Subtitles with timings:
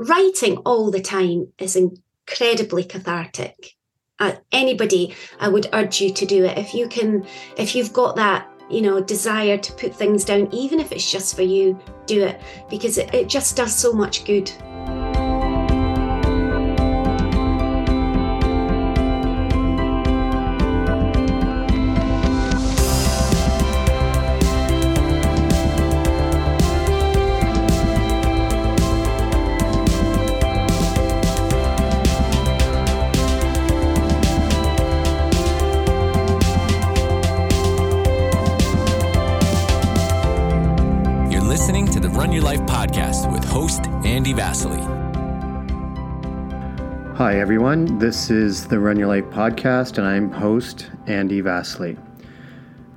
[0.00, 3.74] writing all the time is incredibly cathartic.
[4.18, 7.26] Uh, anybody, I would urge you to do it if you can,
[7.56, 11.34] if you've got that you know desire to put things down even if it's just
[11.34, 11.76] for you
[12.06, 12.40] do it
[12.70, 14.48] because it, it just does so much good
[47.30, 48.00] Hi, everyone.
[48.00, 51.96] This is the Run Your Life podcast, and I'm host Andy Vasily.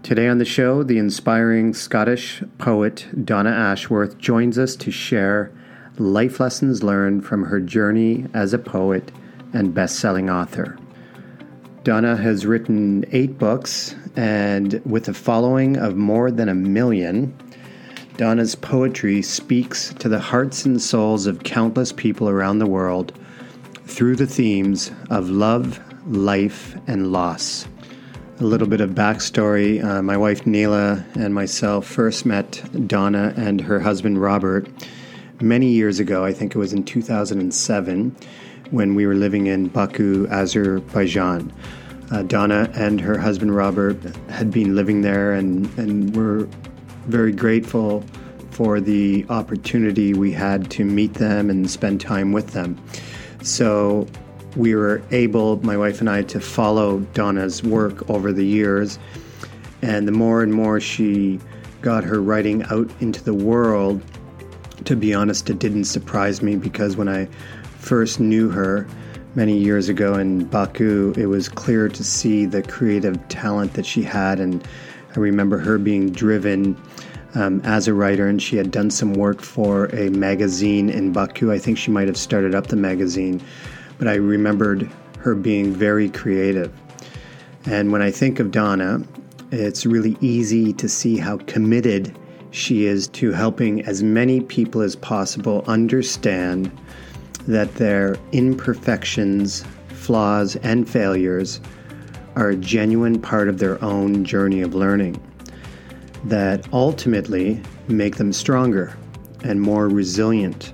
[0.02, 5.52] Today on the show, the inspiring Scottish poet Donna Ashworth joins us to share
[6.00, 9.12] life lessons learned from her journey as a poet
[9.54, 10.80] and best selling author.
[11.84, 17.38] Donna has written eight books, and with a following of more than a million,
[18.18, 23.14] Donna's poetry speaks to the hearts and souls of countless people around the world
[23.86, 27.68] through the themes of love, life, and loss.
[28.40, 33.62] A little bit of backstory uh, my wife Neela and myself first met Donna and
[33.62, 34.68] her husband Robert
[35.40, 36.26] many years ago.
[36.26, 38.16] I think it was in 2007
[38.72, 41.54] when we were living in Baku, Azerbaijan.
[42.12, 43.98] Uh, Donna and her husband Robert
[44.30, 46.48] had been living there and, and were
[47.06, 48.04] very grateful
[48.52, 52.80] for the opportunity we had to meet them and spend time with them.
[53.44, 54.08] So
[54.56, 58.98] we were able, my wife and I, to follow Donna's work over the years.
[59.82, 61.40] And the more and more she
[61.82, 64.02] got her writing out into the world,
[64.86, 67.26] to be honest, it didn't surprise me because when I
[67.80, 68.88] first knew her
[69.36, 74.04] many years ago in Baku, it was clear to see the creative talent that she
[74.04, 74.40] had.
[74.40, 74.66] And
[75.16, 76.82] I remember her being driven
[77.36, 81.52] um, as a writer, and she had done some work for a magazine in Baku.
[81.52, 83.42] I think she might have started up the magazine,
[83.98, 84.90] but I remembered
[85.20, 86.72] her being very creative.
[87.66, 89.02] And when I think of Donna,
[89.52, 92.18] it's really easy to see how committed
[92.52, 96.72] she is to helping as many people as possible understand
[97.48, 101.60] that their imperfections, flaws, and failures
[102.36, 105.20] are a genuine part of their own journey of learning
[106.26, 108.96] that ultimately make them stronger
[109.44, 110.74] and more resilient,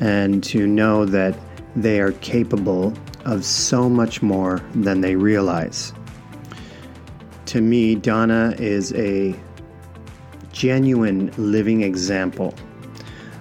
[0.00, 1.38] and to know that
[1.76, 2.92] they are capable
[3.24, 5.92] of so much more than they realize.
[7.46, 9.34] To me, Donna is a
[10.52, 12.54] genuine living example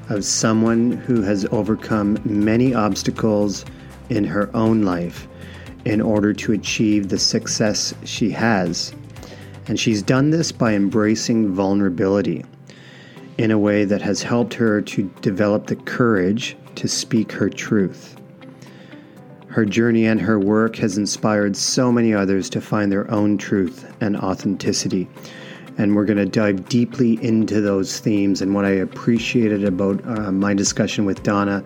[0.09, 3.66] of someone who has overcome many obstacles
[4.09, 5.28] in her own life
[5.85, 8.94] in order to achieve the success she has
[9.68, 12.44] and she's done this by embracing vulnerability
[13.38, 18.16] in a way that has helped her to develop the courage to speak her truth.
[19.48, 23.92] Her journey and her work has inspired so many others to find their own truth
[24.02, 25.08] and authenticity.
[25.78, 28.42] And we're going to dive deeply into those themes.
[28.42, 31.64] And what I appreciated about uh, my discussion with Donna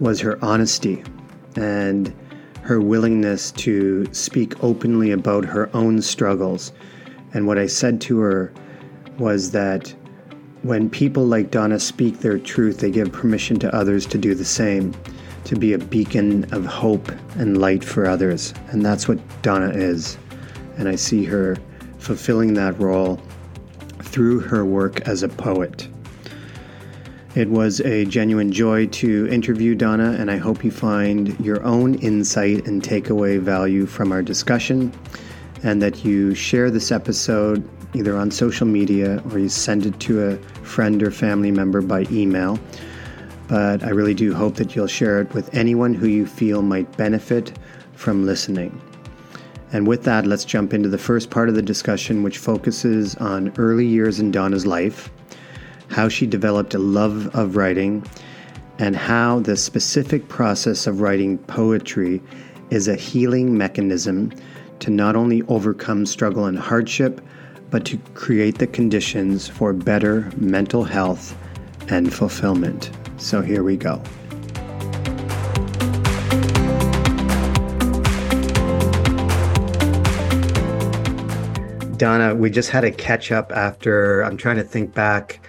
[0.00, 1.02] was her honesty
[1.56, 2.14] and
[2.62, 6.72] her willingness to speak openly about her own struggles
[7.34, 8.52] and what I said to her
[9.18, 9.94] was that
[10.62, 14.44] when people like Donna speak their truth, they give permission to others to do the
[14.44, 14.94] same,
[15.44, 18.54] to be a beacon of hope and light for others.
[18.70, 20.16] And that's what Donna is.
[20.78, 21.56] And I see her
[21.98, 23.20] fulfilling that role
[24.00, 25.88] through her work as a poet.
[27.34, 31.96] It was a genuine joy to interview Donna, and I hope you find your own
[31.96, 34.92] insight and takeaway value from our discussion
[35.64, 40.28] and that you share this episode either on social media or you send it to
[40.28, 42.58] a friend or family member by email.
[43.48, 46.96] But I really do hope that you'll share it with anyone who you feel might
[46.96, 47.58] benefit
[47.94, 48.80] from listening.
[49.72, 53.52] And with that, let's jump into the first part of the discussion, which focuses on
[53.56, 55.10] early years in Donna's life,
[55.88, 58.04] how she developed a love of writing,
[58.78, 62.20] and how the specific process of writing poetry
[62.70, 64.30] is a healing mechanism
[64.80, 67.20] to not only overcome struggle and hardship,
[67.70, 71.36] but to create the conditions for better mental health
[71.88, 72.90] and fulfillment.
[73.16, 74.02] So here we go.
[81.96, 85.40] Donna, we just had a catch up after, I'm trying to think back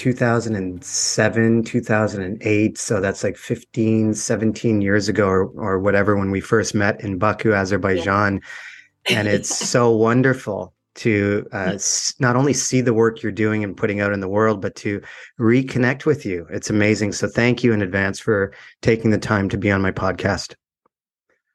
[0.00, 2.78] 2007, 2008.
[2.78, 7.18] So that's like 15, 17 years ago or, or whatever when we first met in
[7.18, 8.40] Baku, Azerbaijan.
[9.08, 9.18] Yeah.
[9.18, 11.78] and it's so wonderful to uh,
[12.18, 15.02] not only see the work you're doing and putting out in the world, but to
[15.38, 16.46] reconnect with you.
[16.50, 17.12] It's amazing.
[17.12, 20.54] So thank you in advance for taking the time to be on my podcast.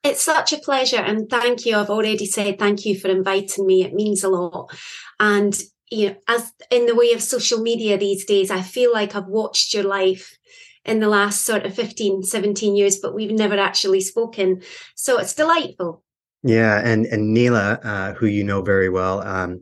[0.03, 0.97] It's such a pleasure.
[0.97, 1.77] And thank you.
[1.77, 3.83] I've already said thank you for inviting me.
[3.83, 4.71] It means a lot.
[5.19, 5.59] And,
[5.91, 9.27] you know, as in the way of social media these days, I feel like I've
[9.27, 10.37] watched your life
[10.83, 14.61] in the last sort of 15, 17 years, but we've never actually spoken.
[14.95, 16.03] So it's delightful.
[16.43, 16.79] Yeah.
[16.83, 19.61] And, and Neela, uh, who you know very well, um,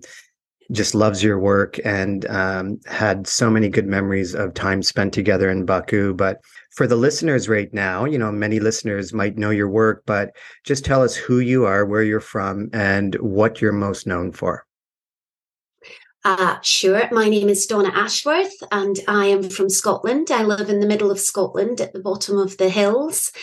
[0.71, 5.49] just loves your work and um, had so many good memories of time spent together
[5.49, 6.13] in Baku.
[6.13, 6.41] But
[6.71, 10.35] for the listeners right now, you know, many listeners might know your work, but
[10.65, 14.65] just tell us who you are, where you're from, and what you're most known for.
[16.25, 17.09] Uh, sure.
[17.11, 20.31] My name is Donna Ashworth and I am from Scotland.
[20.31, 23.33] I live in the middle of Scotland at the bottom of the hills.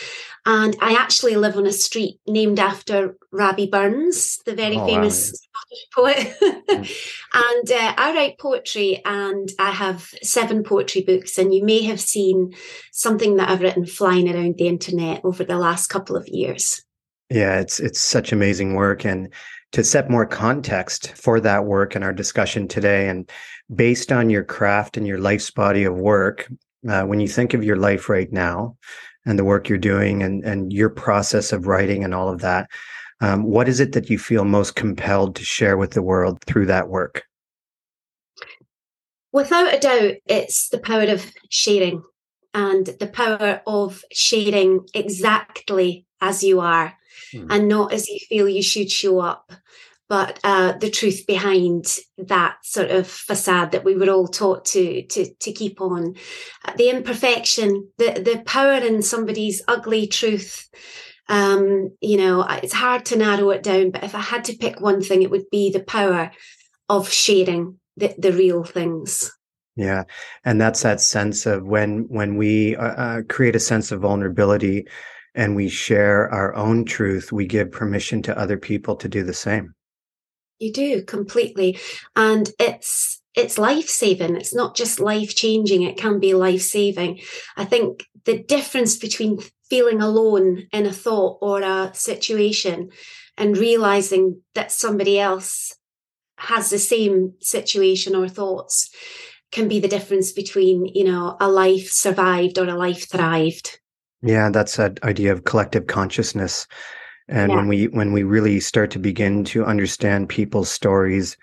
[0.47, 5.31] And I actually live on a street named after Rabbie Burns, the very oh, famous
[5.31, 5.93] wow.
[5.93, 6.63] Scottish poet.
[6.69, 6.91] mm.
[7.33, 11.37] And uh, I write poetry and I have seven poetry books.
[11.37, 12.55] And you may have seen
[12.91, 16.81] something that I've written flying around the internet over the last couple of years.
[17.29, 19.05] Yeah, it's it's such amazing work.
[19.05, 19.31] And
[19.71, 23.29] to set more context for that work in our discussion today, and
[23.73, 26.51] based on your craft and your life's body of work,
[26.89, 28.75] uh, when you think of your life right now,
[29.25, 32.69] and the work you're doing and, and your process of writing and all of that.
[33.21, 36.65] Um, what is it that you feel most compelled to share with the world through
[36.67, 37.23] that work?
[39.31, 42.03] Without a doubt, it's the power of sharing
[42.53, 46.97] and the power of sharing exactly as you are
[47.31, 47.47] hmm.
[47.49, 49.51] and not as you feel you should show up
[50.11, 51.85] but uh, the truth behind
[52.17, 56.15] that sort of facade that we were all taught to to to keep on,
[56.65, 60.69] uh, the imperfection, the the power in somebody's ugly truth.
[61.29, 64.81] Um, you know, it's hard to narrow it down, but if I had to pick
[64.81, 66.29] one thing, it would be the power
[66.89, 69.31] of sharing the, the real things.
[69.77, 70.03] Yeah,
[70.43, 74.87] and that's that sense of when when we uh, uh create a sense of vulnerability
[75.35, 79.33] and we share our own truth, we give permission to other people to do the
[79.33, 79.73] same.
[80.59, 81.79] You do completely.
[82.15, 84.35] And it's it's life saving.
[84.35, 87.21] It's not just life changing, it can be life saving.
[87.55, 89.39] I think the difference between
[89.69, 92.89] feeling alone in a thought or a situation
[93.37, 95.75] and realizing that somebody else
[96.37, 98.89] has the same situation or thoughts
[99.51, 103.79] can be the difference between, you know, a life survived or a life thrived.
[104.21, 106.67] Yeah, that's that idea of collective consciousness
[107.31, 107.55] and yeah.
[107.55, 111.37] when we when we really start to begin to understand people's stories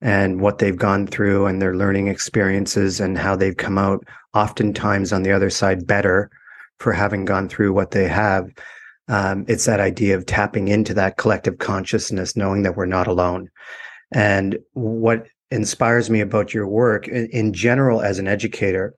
[0.00, 4.04] and what they've gone through and their learning experiences and how they've come out
[4.34, 6.30] oftentimes on the other side better
[6.78, 8.48] for having gone through what they have
[9.08, 13.50] um, it's that idea of tapping into that collective consciousness knowing that we're not alone
[14.12, 18.94] and what inspires me about your work in, in general as an educator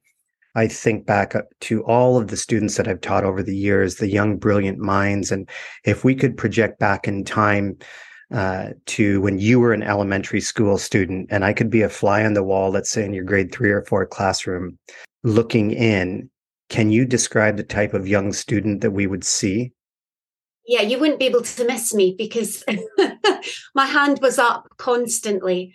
[0.57, 4.09] I think back to all of the students that I've taught over the years, the
[4.09, 5.31] young, brilliant minds.
[5.31, 5.47] And
[5.85, 7.77] if we could project back in time
[8.33, 12.25] uh, to when you were an elementary school student, and I could be a fly
[12.25, 14.79] on the wall, let's say in your grade three or four classroom,
[15.23, 16.31] looking in,
[16.71, 19.73] can you describe the type of young student that we would see?
[20.67, 22.65] Yeah, you wouldn't be able to miss me because
[23.75, 25.75] my hand was up constantly.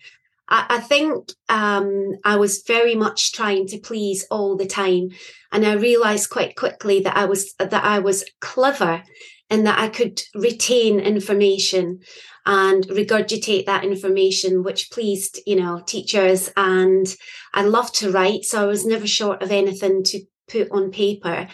[0.51, 5.09] I, I think um, I was very much trying to please all the time,
[5.51, 9.01] and I realised quite quickly that I was that I was clever
[9.49, 12.01] and that I could retain information
[12.45, 16.51] and regurgitate that information, which pleased, you know, teachers.
[16.57, 17.07] And
[17.53, 21.47] I love to write, so I was never short of anything to put on paper.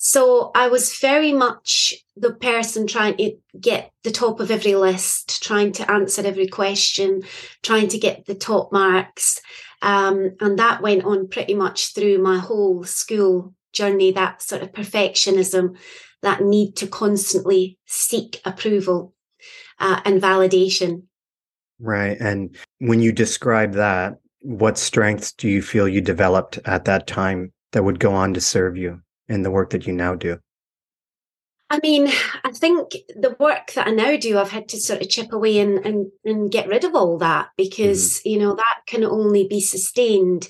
[0.00, 5.42] So I was very much the person trying to get the top of every list,
[5.42, 7.24] trying to answer every question,
[7.64, 9.40] trying to get the top marks.
[9.82, 14.70] Um, and that went on pretty much through my whole school journey, that sort of
[14.70, 15.76] perfectionism,
[16.22, 19.14] that need to constantly seek approval
[19.80, 21.02] uh, and validation.
[21.80, 22.16] Right.
[22.20, 27.52] And when you describe that, what strengths do you feel you developed at that time
[27.72, 29.02] that would go on to serve you?
[29.28, 30.38] In the work that you now do?
[31.70, 32.08] I mean,
[32.44, 35.58] I think the work that I now do, I've had to sort of chip away
[35.58, 38.28] and and, and get rid of all that because mm-hmm.
[38.28, 40.48] you know that can only be sustained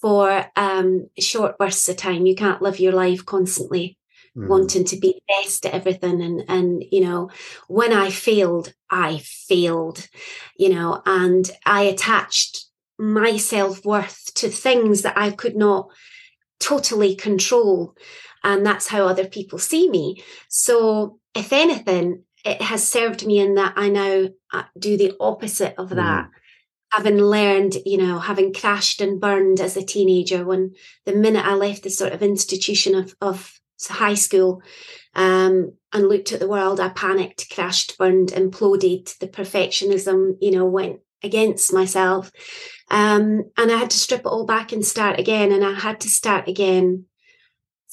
[0.00, 2.26] for um, short bursts of time.
[2.26, 3.96] You can't live your life constantly
[4.36, 4.48] mm-hmm.
[4.48, 6.20] wanting to be best at everything.
[6.20, 7.30] And and you know,
[7.68, 10.08] when I failed, I failed.
[10.56, 12.66] You know, and I attached
[12.98, 15.88] my self worth to things that I could not
[16.60, 17.94] totally control.
[18.42, 20.22] And that's how other people see me.
[20.48, 25.74] So, if anything, it has served me in that I now uh, do the opposite
[25.78, 26.26] of that.
[26.26, 26.30] Mm.
[26.92, 30.74] Having learned, you know, having crashed and burned as a teenager, when
[31.06, 33.58] the minute I left the sort of institution of, of
[33.88, 34.62] high school
[35.14, 39.18] um, and looked at the world, I panicked, crashed, burned, imploded.
[39.18, 42.30] The perfectionism, you know, went against myself.
[42.90, 45.52] Um, and I had to strip it all back and start again.
[45.52, 47.06] And I had to start again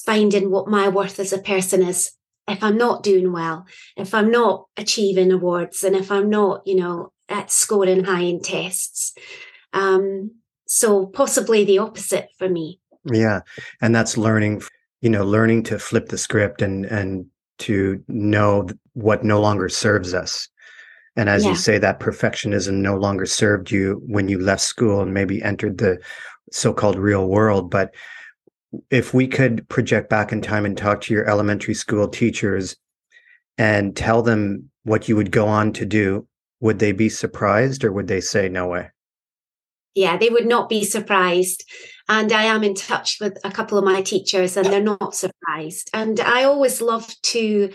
[0.04, 2.12] finding what my worth as a person is.
[2.48, 6.74] If I'm not doing well, if I'm not achieving awards, and if I'm not, you
[6.74, 9.14] know, at scoring high in tests.
[9.72, 10.32] Um,
[10.66, 12.80] so possibly the opposite for me.
[13.10, 13.40] Yeah.
[13.80, 14.62] And that's learning,
[15.00, 17.26] you know, learning to flip the script and, and
[17.58, 20.48] to know what no longer serves us
[21.16, 21.50] and as yeah.
[21.50, 25.78] you say, that perfectionism no longer served you when you left school and maybe entered
[25.78, 25.98] the
[26.50, 27.70] so called real world.
[27.70, 27.94] But
[28.90, 32.76] if we could project back in time and talk to your elementary school teachers
[33.58, 36.26] and tell them what you would go on to do,
[36.60, 38.88] would they be surprised or would they say, no way?
[39.94, 41.68] Yeah, they would not be surprised.
[42.08, 45.90] And I am in touch with a couple of my teachers and they're not surprised.
[45.92, 47.70] And I always loved to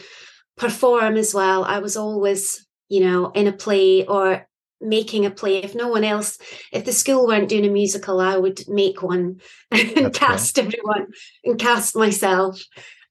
[0.58, 1.64] perform as well.
[1.64, 4.48] I was always you know, in a play or
[4.80, 5.58] making a play.
[5.58, 6.38] If no one else,
[6.72, 9.42] if the school weren't doing a musical, I would make one
[9.72, 11.08] and That's cast everyone
[11.44, 12.62] and cast myself.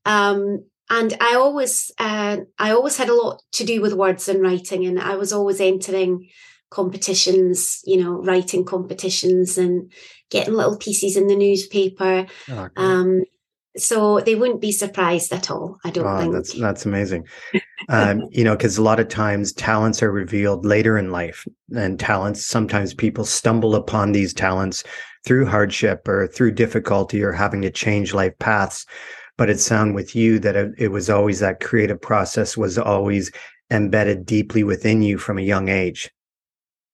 [0.05, 4.41] Um, and I always, uh, I always had a lot to do with words and
[4.41, 6.29] writing, and I was always entering
[6.71, 9.93] competitions, you know, writing competitions and
[10.31, 12.27] getting little pieces in the newspaper.
[12.49, 13.25] Oh, um,
[13.77, 15.79] so they wouldn't be surprised at all.
[15.85, 17.27] I don't think that's that's amazing.
[17.89, 21.99] um, you know, because a lot of times talents are revealed later in life, and
[21.99, 24.85] talents sometimes people stumble upon these talents
[25.25, 28.87] through hardship or through difficulty or having to change life paths.
[29.37, 33.31] But it sounds with you that it, it was always that creative process was always
[33.71, 36.11] embedded deeply within you from a young age.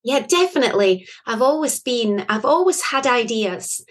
[0.04, 1.06] Yeah, definitely.
[1.26, 3.84] I've always been, I've always had ideas.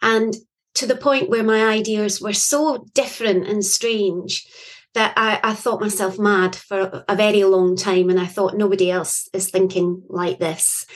[0.00, 0.36] And
[0.76, 4.46] to the point where my ideas were so different and strange
[4.94, 8.08] that I, I, thought myself mad for a very long time.
[8.08, 10.86] And I thought nobody else is thinking like this.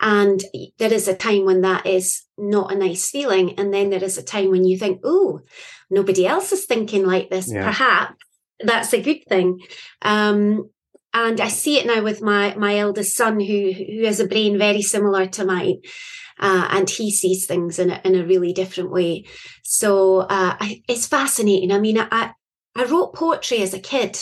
[0.00, 0.42] And
[0.78, 3.56] there is a time when that is not a nice feeling.
[3.56, 5.40] And then there is a time when you think, oh,
[5.88, 7.52] nobody else is thinking like this.
[7.52, 7.64] Yeah.
[7.64, 8.16] Perhaps
[8.58, 9.60] that's a good thing.
[10.02, 10.70] Um,
[11.12, 14.58] and I see it now with my my eldest son, who who has a brain
[14.58, 15.80] very similar to mine
[16.38, 19.24] uh, and he sees things in a, in a really different way.
[19.62, 21.72] So uh, I, it's fascinating.
[21.72, 22.32] I mean, I,
[22.76, 24.18] I wrote poetry as a kid,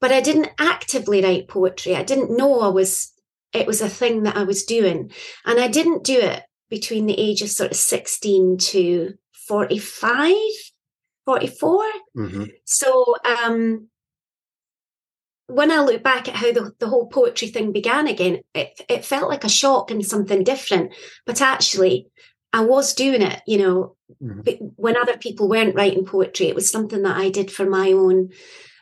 [0.00, 1.96] but I didn't actively write poetry.
[1.96, 3.12] I didn't know I was
[3.52, 5.10] it was a thing that I was doing,
[5.46, 9.14] and I didn't do it between the age of sort of sixteen to
[9.46, 10.34] 45
[11.24, 11.84] 44
[12.16, 12.44] mm-hmm.
[12.64, 13.88] so um
[15.48, 19.04] when I look back at how the, the whole poetry thing began again, it, it
[19.04, 20.94] felt like a shock and something different.
[21.24, 22.08] But actually,
[22.52, 24.64] I was doing it, you know, mm-hmm.
[24.76, 26.46] when other people weren't writing poetry.
[26.46, 28.30] It was something that I did for my own.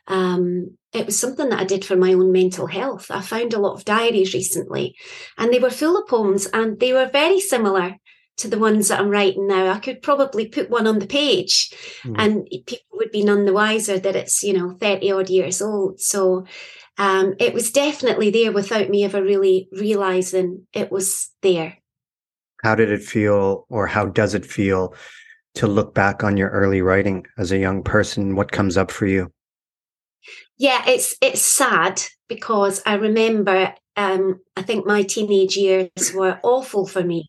[0.07, 3.11] Um, it was something that I did for my own mental health.
[3.11, 4.97] I found a lot of diaries recently,
[5.37, 7.97] and they were full of poems, and they were very similar
[8.37, 9.71] to the ones that I'm writing now.
[9.71, 11.73] I could probably put one on the page
[12.03, 12.15] mm.
[12.19, 16.01] and people would be none the wiser that it's, you know, 30 odd years old.
[16.01, 16.45] So
[16.99, 21.79] um, it was definitely there without me ever really realizing it was there.
[22.63, 24.95] How did it feel, or how does it feel
[25.57, 28.37] to look back on your early writing as a young person?
[28.37, 29.31] What comes up for you?
[30.57, 36.87] Yeah, it's it's sad because I remember um, I think my teenage years were awful
[36.87, 37.29] for me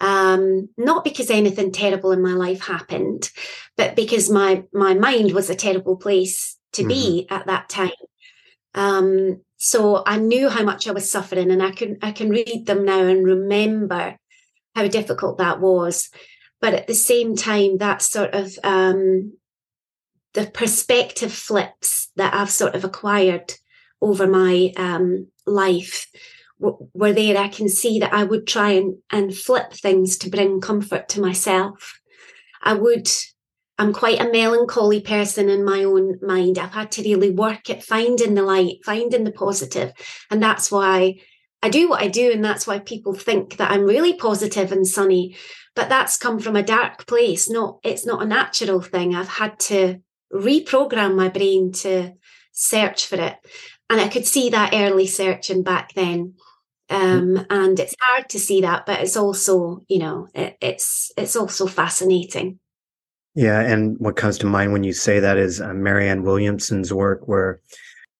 [0.00, 3.30] um, not because anything terrible in my life happened,
[3.76, 6.88] but because my my mind was a terrible place to mm-hmm.
[6.88, 7.90] be at that time.
[8.74, 12.66] Um, so I knew how much I was suffering, and I can I can read
[12.66, 14.16] them now and remember
[14.74, 16.10] how difficult that was.
[16.60, 19.32] But at the same time, that sort of um,
[20.34, 23.54] the perspective flips that I've sort of acquired
[24.02, 26.06] over my um, life
[26.58, 30.60] were there, I can see that I would try and, and flip things to bring
[30.60, 32.00] comfort to myself.
[32.62, 33.08] I would,
[33.78, 36.58] I'm quite a melancholy person in my own mind.
[36.58, 39.92] I've had to really work at finding the light, finding the positive,
[40.30, 41.16] And that's why
[41.62, 42.32] I do what I do.
[42.32, 45.36] And that's why people think that I'm really positive and sunny.
[45.74, 47.50] But that's come from a dark place.
[47.50, 49.14] Not, it's not a natural thing.
[49.14, 50.00] I've had to
[50.32, 52.14] reprogram my brain to
[52.52, 53.36] search for it.
[53.88, 56.34] And I could see that early searching back then.
[56.90, 61.36] Um, and it's hard to see that but it's also you know it, it's it's
[61.36, 62.58] also fascinating.
[63.34, 67.28] Yeah and what comes to mind when you say that is uh, marianne williamson's work
[67.28, 67.60] where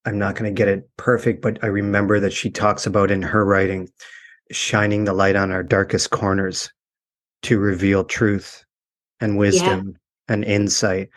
[0.04, 3.23] i'm not going to get it perfect but i remember that she talks about in
[3.23, 3.88] her writing
[4.50, 6.70] shining the light on our darkest corners
[7.42, 8.64] to reveal truth
[9.20, 10.35] and wisdom yeah.
[10.35, 11.08] and insight.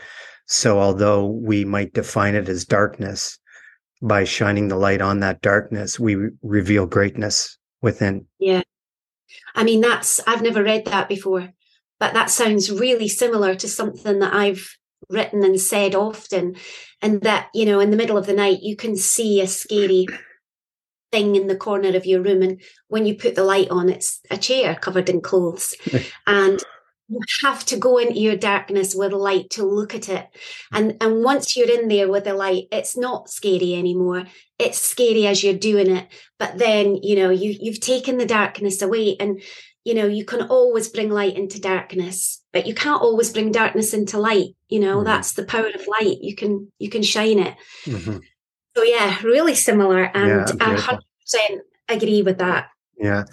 [0.47, 3.37] So although we might define it as darkness
[4.01, 8.25] by shining the light on that darkness, we re- reveal greatness within.
[8.39, 8.61] Yeah.
[9.55, 11.49] I mean, that's, I've never read that before,
[11.99, 14.75] but that sounds really similar to something that I've
[15.09, 16.55] written and said often.
[17.01, 20.07] And that, you know, in the middle of the night, you can see a scary
[21.11, 22.41] thing in the corner of your room.
[22.41, 25.75] And when you put the light on, it's a chair covered in clothes.
[26.27, 26.61] and
[27.09, 30.27] you have to go into your darkness with light to look at it.
[30.71, 34.25] And and once you're in there with the light it's not scary anymore.
[34.57, 36.07] It's scary as you're doing it.
[36.37, 39.41] But then you know you you've taken the darkness away and
[39.83, 43.93] you know you can always bring light into darkness but you can't always bring darkness
[43.93, 44.55] into light.
[44.67, 45.05] You know mm-hmm.
[45.05, 46.17] that's the power of light.
[46.21, 47.55] You can you can shine it.
[47.85, 48.17] Mm-hmm.
[48.77, 53.23] so yeah really similar and yeah, i 100% agree with that yeah.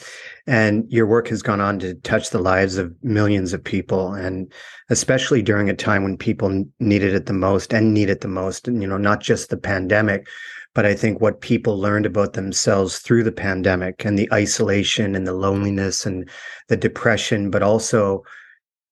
[0.46, 4.52] And your work has gone on to touch the lives of millions of people, and
[4.90, 8.68] especially during a time when people needed it the most and need it the most.
[8.68, 10.28] And, you know, not just the pandemic,
[10.74, 15.26] but I think what people learned about themselves through the pandemic and the isolation and
[15.26, 16.28] the loneliness and
[16.68, 18.22] the depression, but also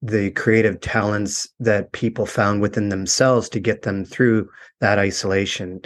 [0.02, 4.48] the creative talents that people found within themselves to get them through
[4.80, 5.80] that isolation.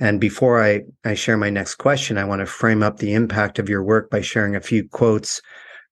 [0.00, 3.58] And before I, I share my next question, I want to frame up the impact
[3.58, 5.40] of your work by sharing a few quotes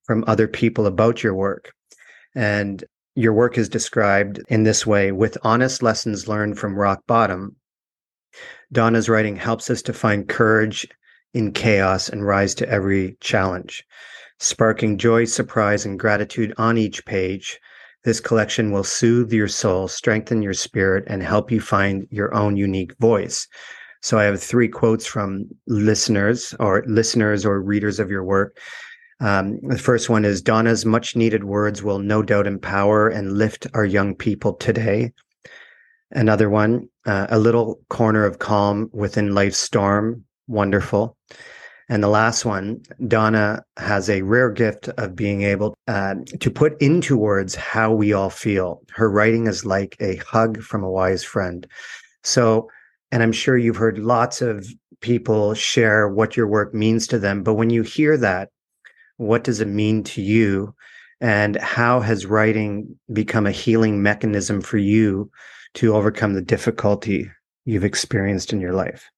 [0.05, 1.73] from other people about your work.
[2.33, 2.83] And
[3.15, 7.55] your work is described in this way with honest lessons learned from rock bottom.
[8.71, 10.87] Donna's writing helps us to find courage
[11.33, 13.83] in chaos and rise to every challenge.
[14.39, 17.59] Sparking joy, surprise, and gratitude on each page,
[18.03, 22.55] this collection will soothe your soul, strengthen your spirit, and help you find your own
[22.55, 23.47] unique voice.
[24.01, 28.57] So I have three quotes from listeners or listeners or readers of your work.
[29.19, 33.65] Um, the first one is Donna's much needed words will no doubt empower and lift
[33.73, 35.11] our young people today.
[36.11, 40.23] Another one, uh, a little corner of calm within life's storm.
[40.47, 41.17] Wonderful.
[41.89, 46.79] And the last one, Donna has a rare gift of being able uh, to put
[46.81, 48.81] into words how we all feel.
[48.91, 51.65] Her writing is like a hug from a wise friend.
[52.23, 52.69] So
[53.11, 54.67] and I'm sure you've heard lots of
[55.01, 57.43] people share what your work means to them.
[57.43, 58.49] But when you hear that,
[59.17, 60.73] what does it mean to you?
[61.19, 65.31] And how has writing become a healing mechanism for you
[65.75, 67.29] to overcome the difficulty
[67.65, 69.09] you've experienced in your life?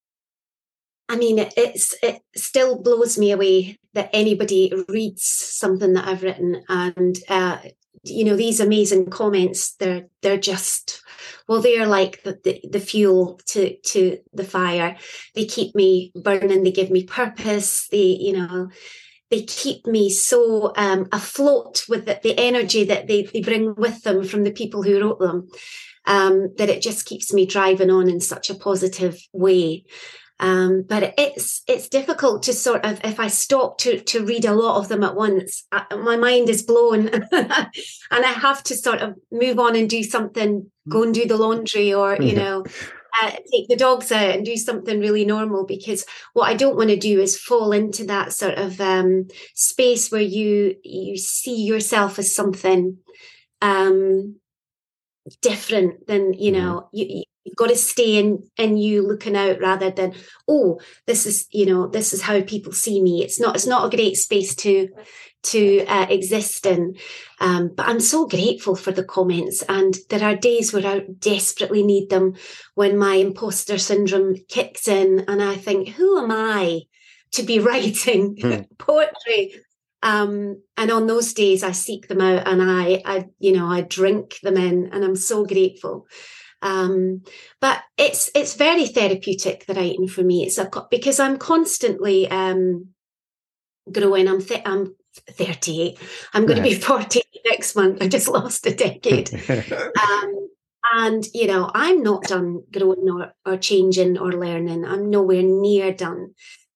[1.10, 6.63] I mean, it's it still blows me away that anybody reads something that I've written,
[6.69, 7.58] and uh,
[8.03, 9.73] you know these amazing comments.
[9.75, 11.01] They're they're just
[11.47, 14.97] well they're like the, the, the, fuel to to the fire.
[15.35, 16.63] They keep me burning.
[16.63, 17.88] They give me purpose.
[17.89, 18.69] They you know
[19.29, 24.01] they keep me so um, afloat with the, the, energy that they, they bring with
[24.01, 25.47] them from the people who wrote them
[26.05, 29.85] um, that it just keeps me driving on in such a positive way
[30.39, 34.54] um, but it's it's difficult to sort of if I stop to to read a
[34.54, 37.69] lot of them at once, I, my mind is blown, and
[38.12, 41.93] I have to sort of move on and do something, go and do the laundry,
[41.93, 42.63] or you know.
[43.21, 46.89] Uh, take the dogs out and do something really normal because what I don't want
[46.91, 52.19] to do is fall into that sort of um, space where you you see yourself
[52.19, 52.97] as something
[53.63, 54.36] um,
[55.41, 56.62] different than you mm-hmm.
[56.62, 60.13] know you, you've got to stay in in you looking out rather than
[60.47, 63.23] oh this is you know this is how people see me.
[63.23, 64.89] It's not it's not a great space to
[65.41, 66.95] to uh, exist in.
[67.39, 71.84] Um, but i'm so grateful for the comments and there are days where i desperately
[71.84, 72.36] need them
[72.75, 76.82] when my imposter syndrome kicks in and i think who am i
[77.32, 78.62] to be writing hmm.
[78.78, 79.54] poetry?
[80.02, 83.82] Um, and on those days i seek them out and i i you know i
[83.82, 86.08] drink them in and i'm so grateful
[86.62, 87.24] um,
[87.62, 90.45] but it's it's very therapeutic the writing for me.
[90.45, 92.89] It's a because I'm constantly um,
[93.91, 94.28] growing.
[94.28, 94.95] I'm th- I'm
[95.30, 95.98] 38.
[96.34, 98.02] I'm going to be 40 next month.
[98.02, 99.34] I just lost a decade.
[99.50, 100.50] um,
[100.93, 104.86] and you know, I'm not done growing or, or changing or learning.
[104.86, 106.34] I'm nowhere near done.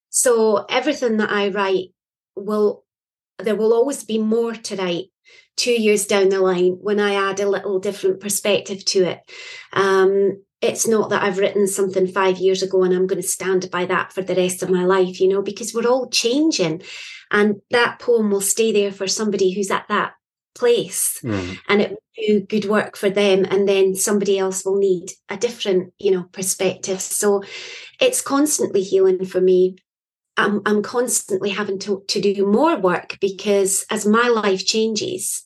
[0.10, 1.90] So everything that I write
[2.36, 2.84] will
[3.40, 5.06] there will always be more to write
[5.56, 9.20] two years down the line when I add a little different perspective to it.
[9.72, 13.70] Um, it's not that I've written something five years ago and I'm going to stand
[13.70, 16.82] by that for the rest of my life, you know, because we're all changing.
[17.32, 20.14] And that poem will stay there for somebody who's at that
[20.56, 21.58] place mm.
[21.68, 23.46] and it will do good work for them.
[23.50, 27.02] And then somebody else will need a different, you know, perspective.
[27.02, 27.44] So
[28.00, 29.76] it's constantly healing for me.
[30.38, 35.44] I'm, I'm constantly having to, to do more work because as my life changes,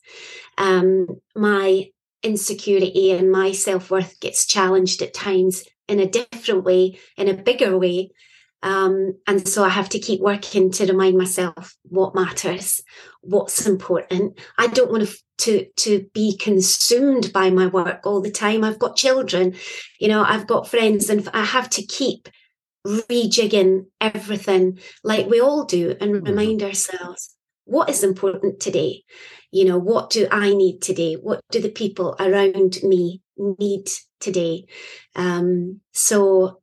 [0.58, 1.88] um, my
[2.24, 7.34] insecurity and my self worth gets challenged at times in a different way, in a
[7.34, 8.12] bigger way.
[8.64, 12.82] Um, and so I have to keep working to remind myself what matters,
[13.22, 14.40] what's important.
[14.58, 18.64] I don't want to to to be consumed by my work all the time.
[18.64, 19.56] I've got children,
[20.00, 22.28] you know, I've got friends, and I have to keep
[22.88, 26.26] rejigging everything like we all do and mm-hmm.
[26.26, 29.04] remind ourselves what is important today?
[29.52, 31.16] You know what do i need today?
[31.16, 34.66] What do the people around me need today?
[35.16, 36.62] Um, so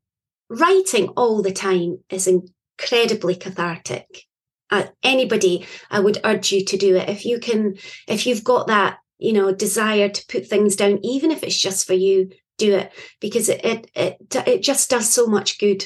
[0.49, 4.07] writing all the time is incredibly cathartic.
[4.71, 7.09] Uh, anybody i would urge you to do it.
[7.09, 7.77] If you can
[8.09, 11.87] if you've got that you know desire to put things down even if it's just
[11.87, 15.85] for you do it because it it it, it just does so much good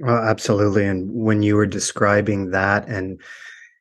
[0.00, 3.20] well, absolutely and when you were describing that and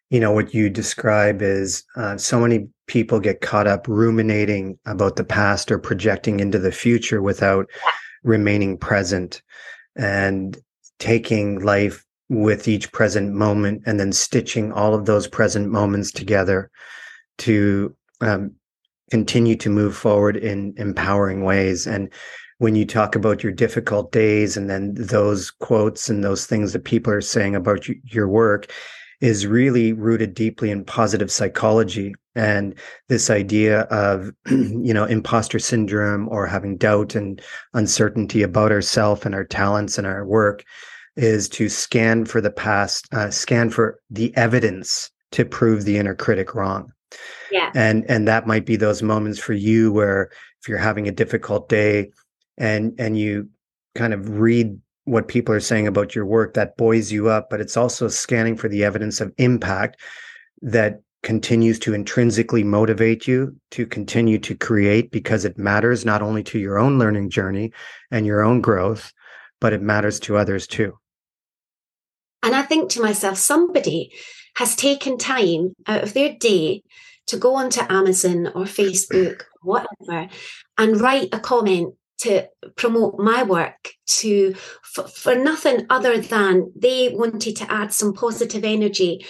[0.09, 5.15] you know what you describe is uh, so many people get caught up ruminating about
[5.15, 7.67] the past or projecting into the future without
[8.23, 9.41] remaining present
[9.95, 10.57] and
[10.99, 16.69] taking life with each present moment and then stitching all of those present moments together
[17.37, 18.51] to um,
[19.11, 22.11] continue to move forward in empowering ways and
[22.59, 26.85] when you talk about your difficult days and then those quotes and those things that
[26.85, 28.71] people are saying about your work
[29.21, 32.13] is really rooted deeply in positive psychology.
[32.35, 32.75] And
[33.09, 37.41] this idea of you know imposter syndrome or having doubt and
[37.73, 40.63] uncertainty about ourself and our talents and our work
[41.15, 46.15] is to scan for the past uh, scan for the evidence to prove the inner
[46.15, 46.91] critic wrong.
[47.51, 47.71] Yeah.
[47.73, 50.29] And and that might be those moments for you where
[50.61, 52.11] if you're having a difficult day
[52.57, 53.49] and and you
[53.95, 57.61] kind of read what people are saying about your work that buoys you up, but
[57.61, 59.97] it's also scanning for the evidence of impact
[60.61, 66.43] that continues to intrinsically motivate you to continue to create because it matters not only
[66.43, 67.71] to your own learning journey
[68.11, 69.11] and your own growth,
[69.59, 70.97] but it matters to others too.
[72.43, 74.11] And I think to myself, somebody
[74.55, 76.83] has taken time out of their day
[77.27, 80.29] to go onto Amazon or Facebook, whatever,
[80.77, 87.09] and write a comment to promote my work to for, for nothing other than they
[87.13, 89.25] wanted to add some positive energy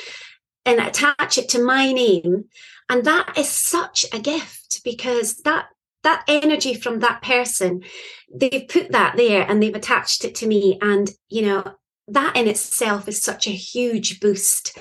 [0.66, 2.46] and attach it to my name.
[2.90, 5.68] And that is such a gift because that
[6.04, 7.84] that energy from that person
[8.34, 10.78] they've put that there and they've attached it to me.
[10.82, 11.74] And you know
[12.08, 14.78] that in itself is such a huge boost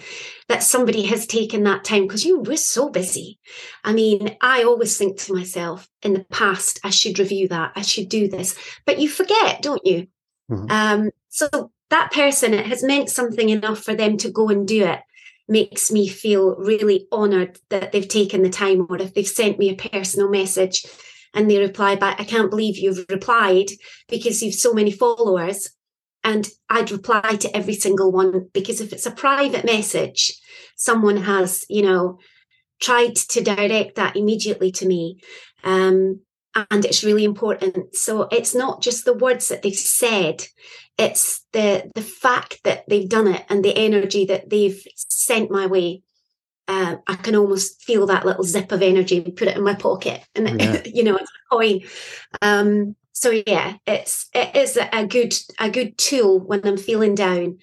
[0.48, 3.38] that somebody has taken that time because you were so busy.
[3.82, 7.82] I mean, I always think to myself in the past, I should review that, I
[7.82, 10.06] should do this, but you forget, don't you?
[10.50, 10.70] Mm-hmm.
[10.70, 14.84] Um, so that person, it has meant something enough for them to go and do
[14.84, 15.00] it
[15.48, 19.70] makes me feel really honored that they've taken the time or if they've sent me
[19.70, 20.84] a personal message
[21.34, 23.66] and they reply back, I can't believe you've replied
[24.08, 25.70] because you've so many followers
[26.24, 30.40] and I'd reply to every single one because if it's a private message,
[30.76, 32.18] someone has, you know,
[32.80, 35.20] tried to direct that immediately to me.
[35.64, 36.20] Um,
[36.70, 37.94] and it's really important.
[37.94, 40.46] So it's not just the words that they've said,
[40.98, 45.66] it's the the fact that they've done it and the energy that they've sent my
[45.66, 46.02] way.
[46.68, 49.74] Uh, I can almost feel that little zip of energy and put it in my
[49.74, 50.82] pocket, and yeah.
[50.86, 51.80] you know, it's a coin.
[52.42, 57.58] Um, so yeah it's it is a good a good tool when i'm feeling down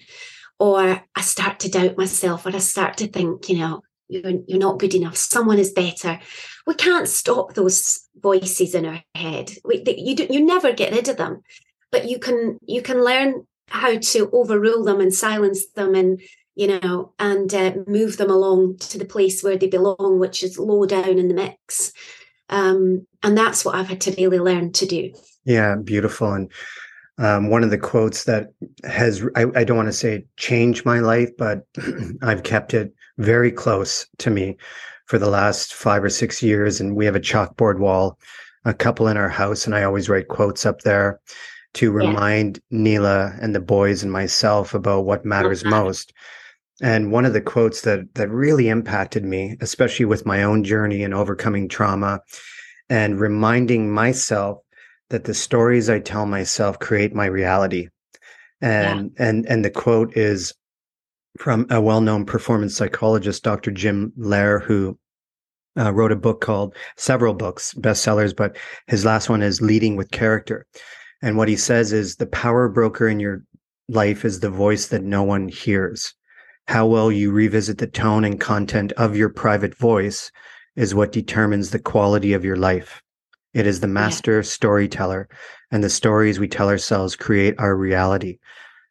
[0.58, 4.58] or i start to doubt myself or i start to think you know you're, you're
[4.58, 5.16] not good enough.
[5.16, 6.20] Someone is better.
[6.66, 9.50] We can't stop those voices in our head.
[9.64, 11.42] We, you do, you never get rid of them
[11.94, 16.20] but you can you can learn how to overrule them and silence them and
[16.56, 20.58] you know and uh, move them along to the place where they belong which is
[20.58, 21.92] low down in the mix.
[22.48, 25.14] Um, and that's what i've had to really learn to do
[25.44, 26.32] yeah, beautiful.
[26.32, 26.50] And
[27.18, 28.52] um, one of the quotes that
[28.84, 31.66] has, I, I don't want to say changed my life, but
[32.22, 34.56] I've kept it very close to me
[35.06, 36.80] for the last five or six years.
[36.80, 38.18] And we have a chalkboard wall,
[38.64, 41.20] a couple in our house, and I always write quotes up there
[41.74, 42.78] to remind yeah.
[42.78, 45.70] Neela and the boys and myself about what matters okay.
[45.70, 46.12] most.
[46.82, 51.04] And one of the quotes that that really impacted me, especially with my own journey
[51.04, 52.20] and overcoming trauma,
[52.88, 54.58] and reminding myself
[55.10, 57.88] that the stories I tell myself create my reality.
[58.60, 59.28] And yeah.
[59.28, 60.54] and and the quote is
[61.38, 63.72] from a well-known performance psychologist, Dr.
[63.72, 64.96] Jim Loehr, who
[65.76, 70.12] uh, wrote a book called several books, bestsellers, but his last one is Leading with
[70.12, 70.64] Character.
[71.22, 73.42] And what he says is the power broker in your
[73.88, 76.14] life is the voice that no one hears.
[76.68, 80.30] How well you revisit the tone and content of your private voice
[80.76, 83.02] is what determines the quality of your life.
[83.54, 84.42] It is the master yeah.
[84.42, 85.28] storyteller,
[85.70, 88.38] and the stories we tell ourselves create our reality.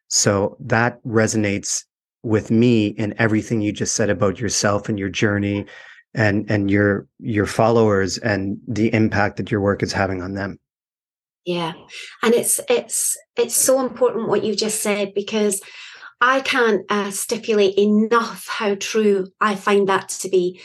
[0.08, 1.84] So that resonates
[2.24, 5.66] with me in everything you just said about yourself and your journey
[6.14, 10.58] and and your your followers and the impact that your work is having on them
[11.44, 11.72] yeah
[12.22, 15.60] and it's it's it's so important what you just said because
[16.20, 20.60] i can't uh, stipulate enough how true i find that to be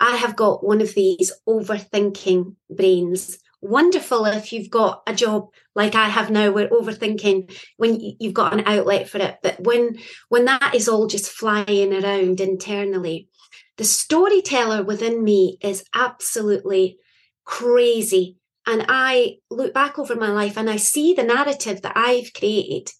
[0.00, 5.48] i have got one of these overthinking brains wonderful if you've got a job.
[5.74, 9.98] Like I have now where overthinking when you've got an outlet for it but when
[10.28, 13.28] when that is all just flying around internally
[13.76, 16.98] the storyteller within me is absolutely
[17.44, 18.36] crazy.
[18.66, 22.90] And I look back over my life and I see the narrative that I've created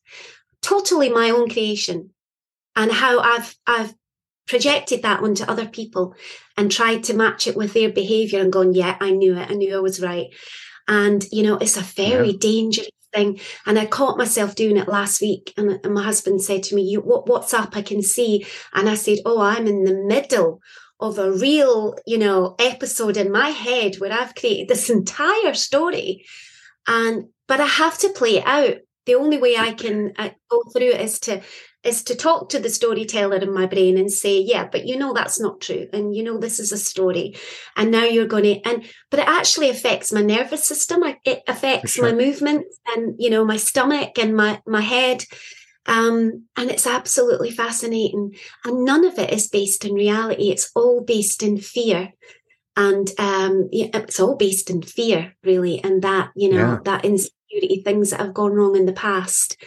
[0.61, 2.11] totally my own creation
[2.75, 3.94] and how I've I've
[4.47, 6.15] projected that onto other people
[6.57, 9.51] and tried to match it with their behavior and gone, yeah, I knew it.
[9.51, 10.27] I knew I was right.
[10.89, 12.39] And, you know, it's a very yeah.
[12.39, 13.41] dangerous thing.
[13.67, 15.53] And I caught myself doing it last week.
[15.57, 17.77] And, and my husband said to me, you, what, what's up?
[17.77, 18.47] I can see.
[18.75, 20.61] And I said, oh, I'm in the middle
[21.01, 26.25] of a real, you know, episode in my head where I've created this entire story.
[26.87, 28.77] And, but I have to play it out.
[29.07, 31.43] The only way I can uh, go through it is to
[31.85, 35.12] is to talk to the storyteller in my brain and say, yeah, but you know
[35.12, 35.88] that's not true.
[35.92, 37.37] And you know this is a story.
[37.77, 41.03] And now you're going to and but it actually affects my nervous system.
[41.25, 42.05] It affects sure.
[42.05, 45.25] my movement and you know my stomach and my my head.
[45.87, 48.37] Um, and it's absolutely fascinating.
[48.64, 50.51] And none of it is based in reality.
[50.51, 52.12] It's all based in fear.
[52.77, 56.79] And um, it's all based in fear, really, and that, you know, yeah.
[56.85, 59.59] that insecurity, things that have gone wrong in the past.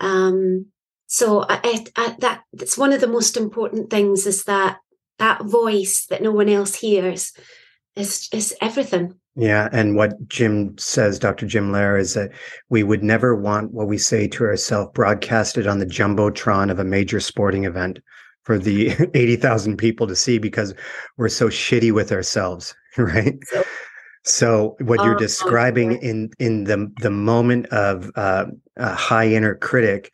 [0.00, 0.66] Um,
[1.12, 4.78] so I, I, that that's one of the most important things is that
[5.18, 7.32] that voice that no one else hears
[7.96, 9.16] is is everything.
[9.34, 11.46] Yeah, and what Jim says, Dr.
[11.46, 12.30] Jim Loehr, is that
[12.68, 16.84] we would never want what we say to ourselves broadcasted on the jumbotron of a
[16.84, 17.98] major sporting event
[18.44, 20.74] for the 80,000 people to see because
[21.16, 23.36] we're so shitty with ourselves, right?
[23.48, 23.64] So,
[24.22, 28.46] so what you're describing in in the the moment of uh,
[28.76, 30.12] a high inner critic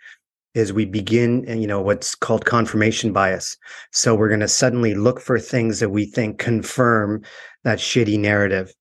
[0.56, 3.56] is we begin you know what's called confirmation bias
[3.92, 7.22] so we're going to suddenly look for things that we think confirm
[7.62, 8.72] that shitty narrative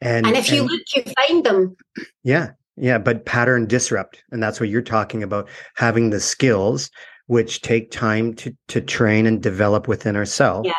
[0.00, 1.76] and and if you and, look you find them
[2.24, 6.90] yeah yeah but pattern disrupt and that's what you're talking about having the skills
[7.26, 10.72] which take time to to train and develop within ourselves yeah.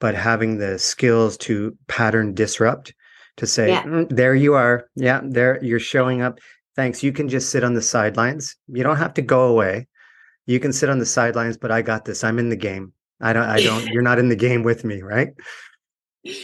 [0.00, 2.92] but having the skills to pattern disrupt
[3.38, 3.82] to say yeah.
[3.84, 6.38] mm, there you are yeah there you're showing up
[6.76, 7.02] thanks.
[7.02, 8.56] You can just sit on the sidelines.
[8.68, 9.88] You don't have to go away.
[10.46, 12.24] You can sit on the sidelines, but I got this.
[12.24, 12.92] I'm in the game.
[13.20, 15.28] I don't, I don't, you're not in the game with me, right?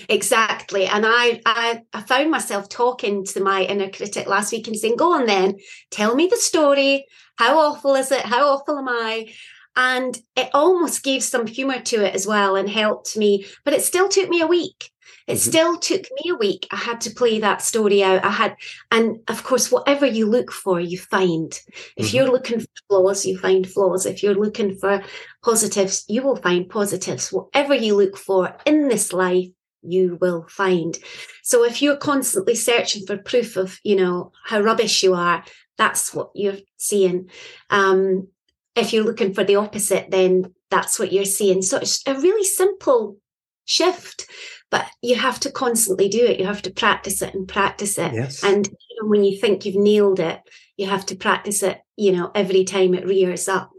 [0.08, 0.86] Exactly.
[0.86, 4.96] And I, I I found myself talking to my inner critic last week and saying,
[4.96, 5.56] Go on then,
[5.90, 7.06] tell me the story.
[7.36, 8.22] How awful is it?
[8.22, 9.32] How awful am I?
[9.76, 13.46] And it almost gave some humor to it as well and helped me.
[13.64, 14.90] But it still took me a week
[15.28, 15.50] it mm-hmm.
[15.50, 16.66] still took me a week.
[16.70, 18.24] I had to play that story out.
[18.24, 18.56] I had,
[18.90, 21.52] and of course, whatever you look for, you find.
[21.96, 22.16] If mm-hmm.
[22.16, 24.06] you're looking for flaws, you find flaws.
[24.06, 25.02] If you're looking for
[25.44, 27.30] positives, you will find positives.
[27.30, 29.48] Whatever you look for in this life,
[29.82, 30.98] you will find.
[31.42, 35.44] So if you're constantly searching for proof of, you know, how rubbish you are,
[35.76, 37.28] that's what you're seeing.
[37.68, 38.28] Um,
[38.74, 41.60] if you're looking for the opposite, then that's what you're seeing.
[41.60, 43.18] So it's a really simple
[43.66, 44.26] shift
[44.70, 48.12] but you have to constantly do it you have to practice it and practice it
[48.12, 48.42] yes.
[48.42, 50.40] and even when you think you've nailed it
[50.76, 53.70] you have to practice it you know every time it rears up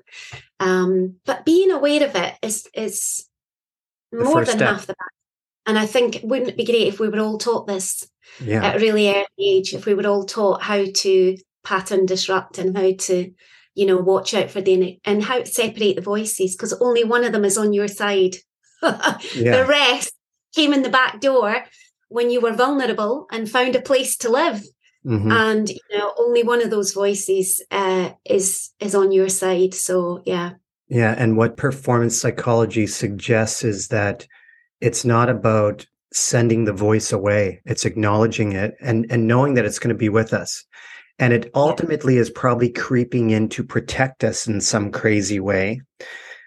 [0.60, 3.28] um, but being aware of it is is
[4.12, 4.70] more than step.
[4.70, 7.68] half the battle and i think wouldn't it be great if we were all taught
[7.68, 8.10] this
[8.44, 8.64] yeah.
[8.66, 12.76] at a really early age if we were all taught how to pattern disrupt and
[12.76, 13.32] how to
[13.76, 17.24] you know watch out for the and how to separate the voices because only one
[17.24, 18.36] of them is on your side
[18.82, 19.58] yeah.
[19.58, 20.14] the rest
[20.60, 21.64] came in the back door
[22.10, 24.62] when you were vulnerable and found a place to live.
[25.06, 25.32] Mm-hmm.
[25.32, 29.74] And you know, only one of those voices uh, is is on your side.
[29.74, 30.52] So yeah.
[30.90, 34.26] Yeah, and what performance psychology suggests is that
[34.82, 37.62] it's not about sending the voice away.
[37.66, 40.66] It's acknowledging it and, and knowing that it's going to be with us.
[41.20, 45.82] And it ultimately is probably creeping in to protect us in some crazy way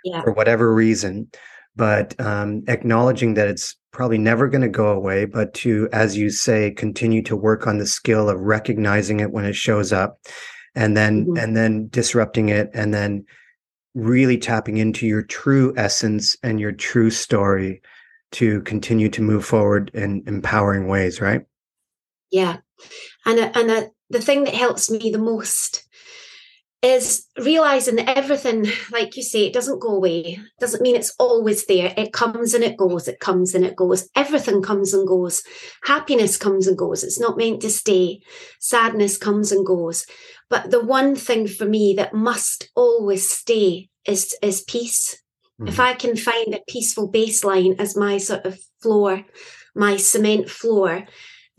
[0.04, 0.22] yeah.
[0.22, 1.30] for whatever reason.
[1.76, 6.30] But um, acknowledging that it's probably never going to go away, but to, as you
[6.30, 10.18] say, continue to work on the skill of recognizing it when it shows up
[10.74, 11.36] and then, mm-hmm.
[11.36, 13.24] and then disrupting it and then
[13.94, 17.82] really tapping into your true essence and your true story
[18.32, 21.44] to continue to move forward in empowering ways, right?
[22.30, 22.58] Yeah.
[23.26, 25.86] And, and uh, the thing that helps me the most
[26.82, 30.40] is realizing that everything, like you say, it doesn't go away.
[30.58, 31.94] Doesn't mean it's always there.
[31.96, 33.06] It comes and it goes.
[33.06, 34.08] It comes and it goes.
[34.16, 35.44] Everything comes and goes.
[35.84, 37.04] Happiness comes and goes.
[37.04, 38.20] It's not meant to stay.
[38.58, 40.06] Sadness comes and goes.
[40.50, 45.22] But the one thing for me that must always stay is is peace.
[45.60, 45.68] Mm-hmm.
[45.68, 49.24] If I can find a peaceful baseline as my sort of floor,
[49.74, 51.06] my cement floor,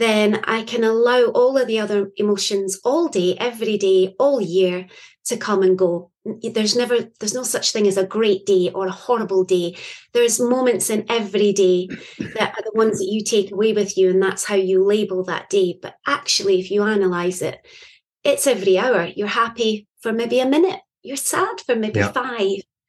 [0.04, 4.88] then I can allow all of the other emotions all day, every day, all year
[5.26, 6.12] to come and go.
[6.26, 9.78] There's never, there's no such thing as a great day or a horrible day.
[10.14, 11.88] There's moments in every day
[12.20, 15.24] that are the ones that you take away with you, and that's how you label
[15.26, 15.80] that day.
[15.82, 17.66] But actually, if you analyze it,
[18.24, 19.06] it's every hour.
[19.06, 22.12] You're happy for maybe a minute, you're sad for maybe yeah.
[22.12, 22.40] 5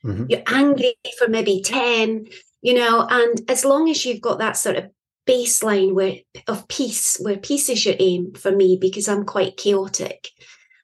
[0.05, 0.25] mm-hmm.
[0.29, 2.27] you're angry for maybe 10,
[2.63, 4.91] you know, and as long as you've got that sort of
[5.27, 10.31] baseline where of peace, where peace is your aim for me, because I'm quite chaotic.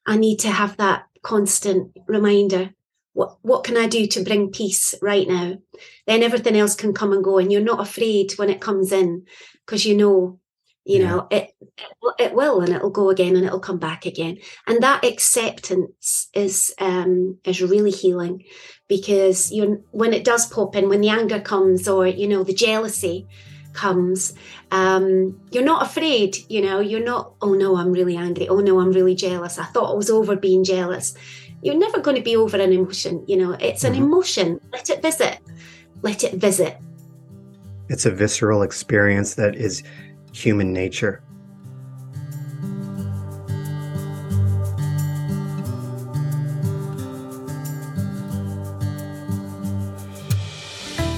[0.06, 2.70] I need to have that constant reminder.
[3.12, 5.58] What what can I do to bring peace right now?
[6.06, 9.26] Then everything else can come and go, and you're not afraid when it comes in
[9.66, 10.38] because you know,
[10.84, 11.08] you yeah.
[11.08, 14.38] know, it, it it will, and it'll go again, and it'll come back again.
[14.66, 18.44] And that acceptance is um is really healing
[18.88, 22.54] because you when it does pop in, when the anger comes, or you know, the
[22.54, 23.26] jealousy
[23.72, 24.34] comes
[24.70, 28.48] um, you're not afraid you know you're not oh no i'm really angry.
[28.48, 29.58] Oh no i'm really jealous.
[29.58, 31.14] I thought i was over being jealous.
[31.62, 34.04] You're never going to be over an emotion you know it's an mm-hmm.
[34.04, 34.60] emotion.
[34.72, 35.38] Let it visit.
[36.02, 36.78] Let it visit.
[37.88, 39.82] It's a visceral experience that is
[40.32, 41.22] human nature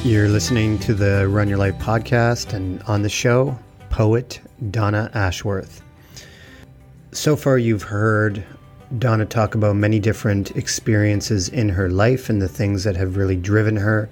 [0.05, 3.57] You're listening to the Run Your Life podcast, and on the show,
[3.89, 4.41] poet
[4.73, 5.81] Donna Ashworth.
[7.13, 8.43] So far, you've heard
[8.99, 13.37] Donna talk about many different experiences in her life and the things that have really
[13.37, 14.11] driven her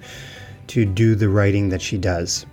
[0.67, 2.45] to do the writing that she does.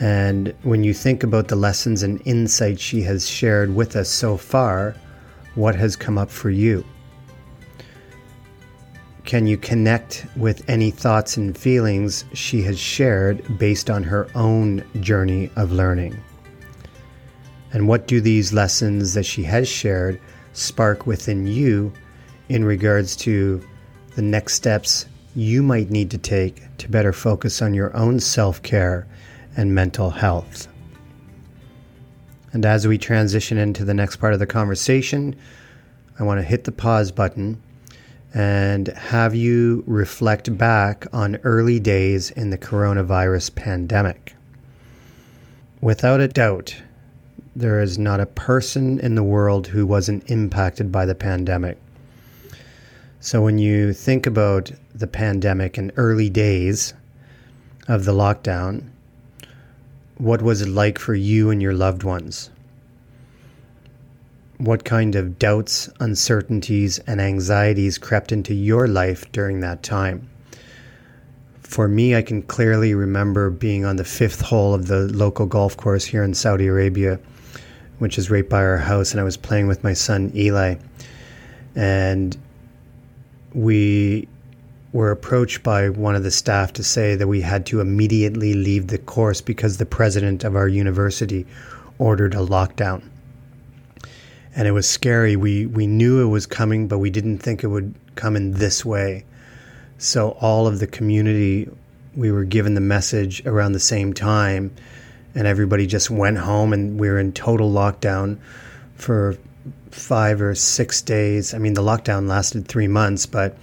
[0.00, 4.36] And when you think about the lessons and insights she has shared with us so
[4.36, 4.96] far,
[5.54, 6.84] what has come up for you?
[9.30, 14.82] Can you connect with any thoughts and feelings she has shared based on her own
[14.98, 16.20] journey of learning?
[17.72, 20.20] And what do these lessons that she has shared
[20.52, 21.92] spark within you
[22.48, 23.64] in regards to
[24.16, 28.60] the next steps you might need to take to better focus on your own self
[28.64, 29.06] care
[29.56, 30.66] and mental health?
[32.52, 35.36] And as we transition into the next part of the conversation,
[36.18, 37.62] I want to hit the pause button
[38.32, 44.34] and have you reflect back on early days in the coronavirus pandemic.
[45.80, 46.76] Without a doubt,
[47.56, 51.78] there is not a person in the world who wasn't impacted by the pandemic.
[53.18, 56.94] So, when you think about the pandemic and early days
[57.88, 58.84] of the lockdown,
[60.16, 62.50] what was it like for you and your loved ones?
[64.60, 70.28] What kind of doubts, uncertainties, and anxieties crept into your life during that time.
[71.62, 75.78] For me, I can clearly remember being on the fifth hole of the local golf
[75.78, 77.18] course here in Saudi Arabia,
[78.00, 80.74] which is right by our house, and I was playing with my son Eli.
[81.74, 82.36] And
[83.54, 84.28] we
[84.92, 88.88] were approached by one of the staff to say that we had to immediately leave
[88.88, 91.46] the course because the president of our university
[91.98, 93.09] ordered a lockdown
[94.54, 95.36] and it was scary.
[95.36, 98.84] We we knew it was coming, but we didn't think it would come in this
[98.84, 99.24] way.
[99.98, 101.68] So all of the community,
[102.16, 104.74] we were given the message around the same time,
[105.34, 108.38] and everybody just went home, and we were in total lockdown
[108.96, 109.36] for
[109.90, 111.54] five or six days.
[111.54, 113.56] I mean, the lockdown lasted three months, but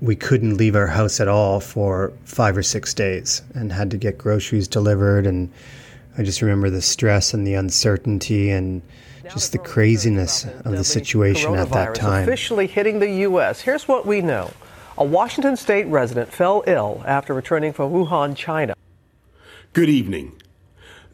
[0.00, 3.96] we couldn't leave our house at all for five or six days, and had to
[3.96, 5.26] get groceries delivered.
[5.26, 5.50] And
[6.18, 8.82] I just remember the stress and the uncertainty and
[9.30, 12.22] just the craziness of the situation at that time.
[12.24, 13.60] Officially hitting the U.S.
[13.60, 14.50] Here's what we know.
[14.98, 18.74] A Washington state resident fell ill after returning from Wuhan, China.
[19.72, 20.40] Good evening.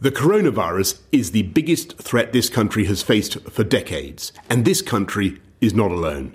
[0.01, 5.41] The coronavirus is the biggest threat this country has faced for decades, and this country
[5.61, 6.35] is not alone.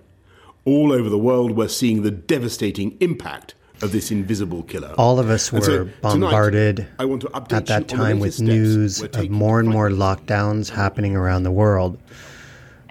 [0.65, 4.93] All over the world, we're seeing the devastating impact of this invisible killer.
[4.97, 9.89] All of us were so bombarded at that time with news of more and more
[9.89, 11.99] lockdowns happening around the world,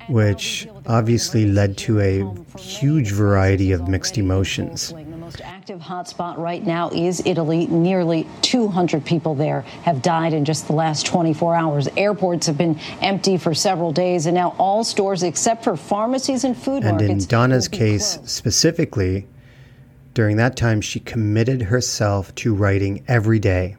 [0.08, 6.64] which obviously led to a huge variety of mixed emotions The most active hotspot right
[6.64, 7.66] now is Italy.
[7.68, 11.88] Nearly 200 people there have died in just the last 24 hours.
[11.96, 16.56] Airports have been empty for several days, and now all stores except for pharmacies and
[16.56, 17.10] food and markets.
[17.10, 18.28] And in Donna's case closed.
[18.28, 19.26] specifically,
[20.14, 23.76] during that time, she committed herself to writing every day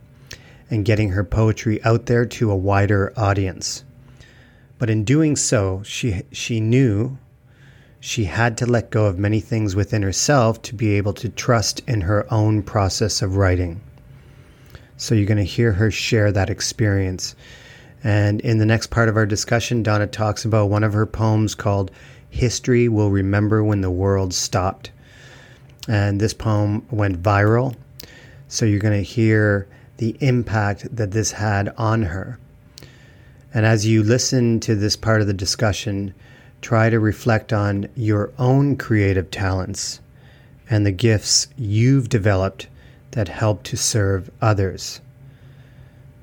[0.69, 3.83] and getting her poetry out there to a wider audience.
[4.79, 7.17] But in doing so, she she knew
[7.99, 11.81] she had to let go of many things within herself to be able to trust
[11.87, 13.79] in her own process of writing.
[14.97, 17.35] So you're going to hear her share that experience.
[18.03, 21.55] And in the next part of our discussion, Donna talks about one of her poems
[21.55, 21.91] called
[22.29, 24.91] History Will Remember When the World Stopped.
[25.87, 27.75] And this poem went viral.
[28.47, 29.67] So you're going to hear
[29.97, 32.39] the impact that this had on her.
[33.53, 36.13] And as you listen to this part of the discussion,
[36.61, 39.99] try to reflect on your own creative talents
[40.69, 42.67] and the gifts you've developed
[43.11, 45.01] that help to serve others.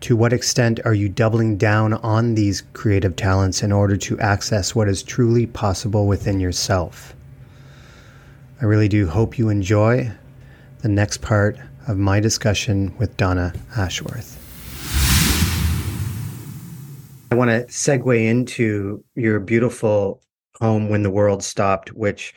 [0.02, 4.74] To what extent are you doubling down on these creative talents in order to access
[4.74, 7.14] what is truly possible within yourself?
[8.62, 10.10] I really do hope you enjoy
[10.82, 11.58] the next part
[11.88, 14.36] of my discussion with Donna Ashworth.
[17.30, 20.20] I want to segue into your beautiful
[20.60, 22.34] home when the world stopped, which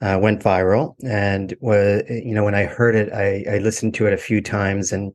[0.00, 0.94] uh, went viral.
[1.04, 4.40] And was you know when I heard it, I, I listened to it a few
[4.40, 4.92] times.
[4.92, 5.12] And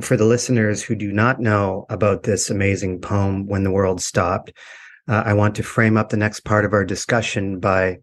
[0.00, 4.52] for the listeners who do not know about this amazing poem, "When the World Stopped,"
[5.06, 7.98] uh, I want to frame up the next part of our discussion by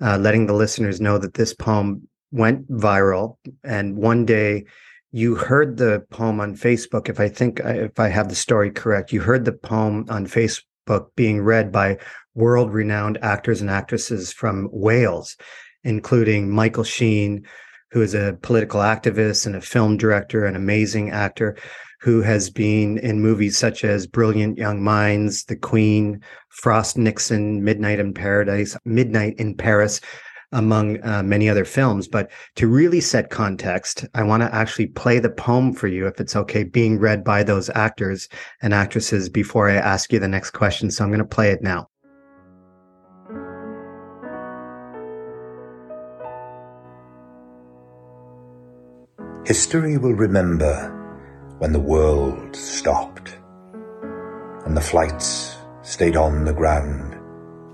[0.00, 4.64] uh, letting the listeners know that this poem went viral, and one day
[5.12, 7.08] you heard the poem on Facebook.
[7.08, 11.10] If I think if I have the story correct, you heard the poem on Facebook
[11.16, 11.98] being read by
[12.34, 15.36] world renowned actors and actresses from Wales,
[15.82, 17.44] including Michael Sheen,
[17.90, 21.56] who is a political activist and a film director, an amazing actor
[22.00, 27.98] who has been in movies such as Brilliant Young Minds, The Queen, Frost Nixon, Midnight
[27.98, 30.00] in Paradise, Midnight in Paris,
[30.52, 32.08] among uh, many other films.
[32.08, 36.20] But to really set context, I want to actually play the poem for you, if
[36.20, 38.28] it's okay, being read by those actors
[38.62, 40.90] and actresses before I ask you the next question.
[40.90, 41.88] So I'm going to play it now.
[49.46, 50.99] History will remember
[51.60, 53.36] when the world stopped
[54.64, 57.14] and the flights stayed on the ground.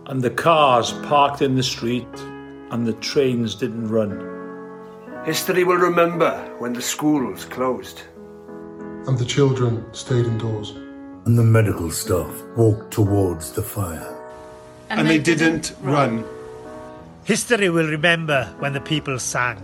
[0.07, 2.09] And the cars parked in the street
[2.73, 4.11] and the trains didn't run.
[5.25, 8.03] History will remember when the schools closed.
[9.07, 10.71] And the children stayed indoors.
[11.25, 14.13] And the medical staff walked towards the fire.
[14.91, 16.25] And, and they, they, didn't, didn't run.
[16.25, 16.25] run.
[17.23, 19.63] History will remember when the people sang.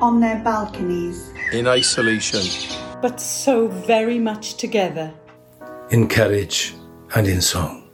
[0.00, 2.42] On their balconies in isolation,
[3.06, 5.14] but so very much together,
[5.90, 6.74] in courage
[7.14, 7.88] and in song.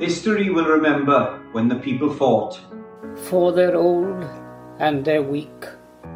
[0.00, 2.58] History will remember when the people fought
[3.28, 4.24] for their old
[4.80, 5.64] and their weak,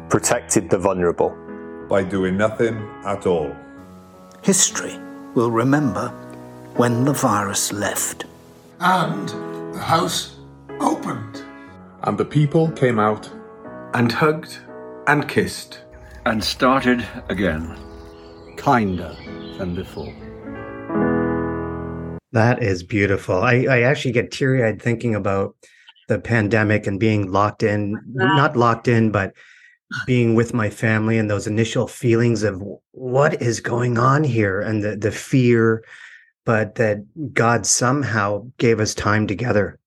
[0.09, 1.33] protected the vulnerable
[1.87, 2.75] by doing nothing
[3.05, 3.49] at all.
[4.41, 4.99] History
[5.35, 6.09] will remember
[6.75, 8.25] when the virus left.
[8.81, 9.29] And
[9.73, 10.35] the house
[10.81, 11.41] opened.
[12.01, 13.31] And the people came out
[13.93, 14.57] and hugged
[15.07, 15.79] and kissed
[16.25, 17.77] and started again.
[18.63, 19.13] Kinder
[19.57, 20.13] than before.
[22.31, 23.43] That is beautiful.
[23.43, 25.53] I, I actually get teary eyed thinking about
[26.07, 29.33] the pandemic and being locked in, not locked in, but
[30.05, 34.81] being with my family and those initial feelings of what is going on here and
[34.81, 35.83] the, the fear,
[36.45, 37.03] but that
[37.33, 39.77] God somehow gave us time together,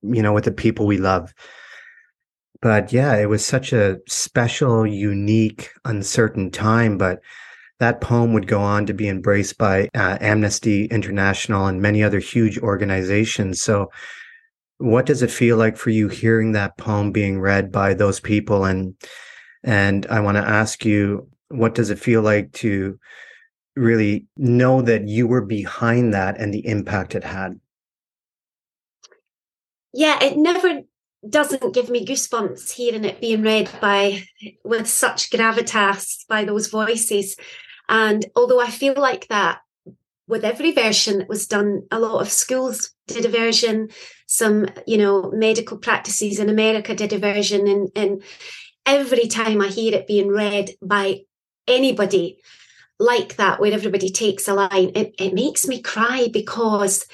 [0.00, 1.34] you know, with the people we love
[2.62, 6.96] but yeah, it was such a special, unique, uncertain time.
[6.98, 7.20] But
[7.78, 12.18] that poem would go on to be embraced by uh, Amnesty International and many other
[12.18, 13.60] huge organizations.
[13.60, 13.90] So,
[14.78, 18.64] what does it feel like for you hearing that poem being read by those people?
[18.64, 18.94] And
[19.64, 22.98] and I want to ask you, what does it feel like to
[23.74, 27.60] really know that you were behind that and the impact it had?
[29.92, 30.82] Yeah, it never
[31.28, 34.22] doesn't give me goosebumps hearing it being read by
[34.64, 37.36] with such gravitas by those voices.
[37.88, 39.60] And although I feel like that
[40.28, 43.88] with every version that was done, a lot of schools did a version,
[44.26, 47.68] some, you know, medical practices in America did a version.
[47.68, 48.22] And, and
[48.84, 51.20] every time I hear it being read by
[51.68, 52.38] anybody
[52.98, 57.06] like that, where everybody takes a line, it, it makes me cry because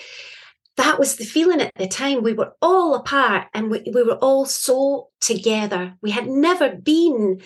[0.78, 2.22] that was the feeling at the time.
[2.22, 5.94] We were all apart and we, we were all so together.
[6.00, 7.42] We had never been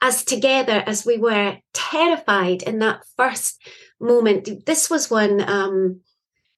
[0.00, 3.60] as together as we were terrified in that first
[4.00, 4.66] moment.
[4.66, 6.00] This was when, um,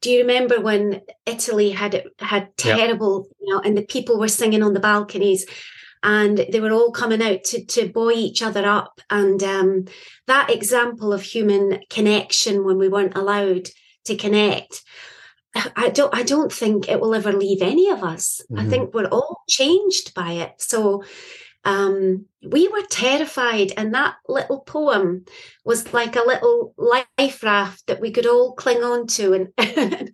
[0.00, 3.36] do you remember when Italy had had terrible, yep.
[3.40, 5.46] you know, and the people were singing on the balconies
[6.02, 9.00] and they were all coming out to, to buoy each other up.
[9.10, 9.84] And um,
[10.26, 13.68] that example of human connection when we weren't allowed
[14.04, 14.82] to connect,
[15.54, 18.40] I don't I don't think it will ever leave any of us.
[18.50, 18.60] Mm-hmm.
[18.60, 20.54] I think we're all changed by it.
[20.58, 21.02] So
[21.64, 25.24] um, we were terrified, and that little poem
[25.64, 29.48] was like a little life raft that we could all cling on to, and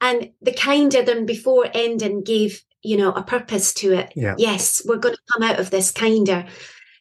[0.00, 4.12] and the kinder than before ending gave you know a purpose to it.
[4.16, 4.34] Yeah.
[4.38, 6.46] Yes, we're going to come out of this kinder,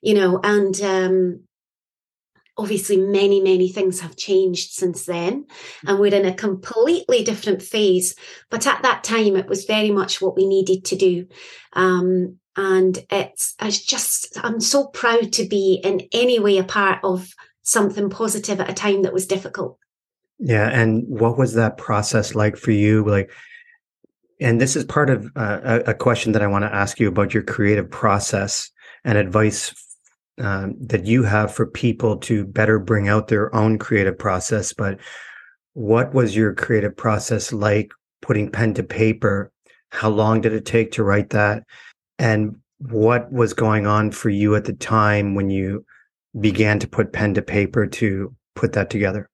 [0.02, 1.48] you know, and um,
[2.58, 5.46] obviously many many things have changed since then
[5.86, 8.16] and we're in a completely different phase
[8.50, 11.28] but at that time it was very much what we needed to do
[11.74, 17.00] um, and it's it's just i'm so proud to be in any way a part
[17.04, 19.78] of something positive at a time that was difficult.
[20.40, 23.06] Yeah and what was that process like for you?
[23.06, 23.32] Like
[24.40, 27.34] and this is part of uh, a question that i want to ask you about
[27.34, 28.70] your creative process
[29.04, 29.74] and advice
[30.40, 34.72] um, that you have for people to better bring out their own creative process.
[34.72, 35.00] But
[35.74, 37.92] what was your creative process like
[38.22, 39.52] putting pen to paper?
[39.90, 41.64] How long did it take to write that
[42.20, 45.86] and what was going on for you at the time when you
[46.40, 49.30] began to put pen to paper to put that together?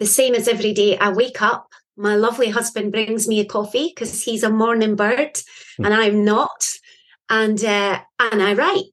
[0.00, 0.96] The same as every day.
[0.98, 5.34] I wake up, my lovely husband brings me a coffee because he's a morning bird
[5.34, 5.84] mm.
[5.84, 6.64] and I'm not.
[7.28, 8.84] And uh, and I write.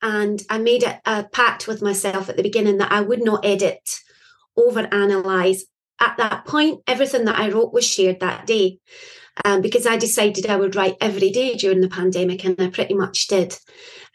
[0.00, 3.44] And I made a, a pact with myself at the beginning that I would not
[3.44, 3.88] edit,
[4.56, 5.64] over analyze.
[6.00, 8.80] At that point, everything that I wrote was shared that day
[9.44, 12.94] um, because I decided I would write every day during the pandemic, and I pretty
[12.94, 13.56] much did.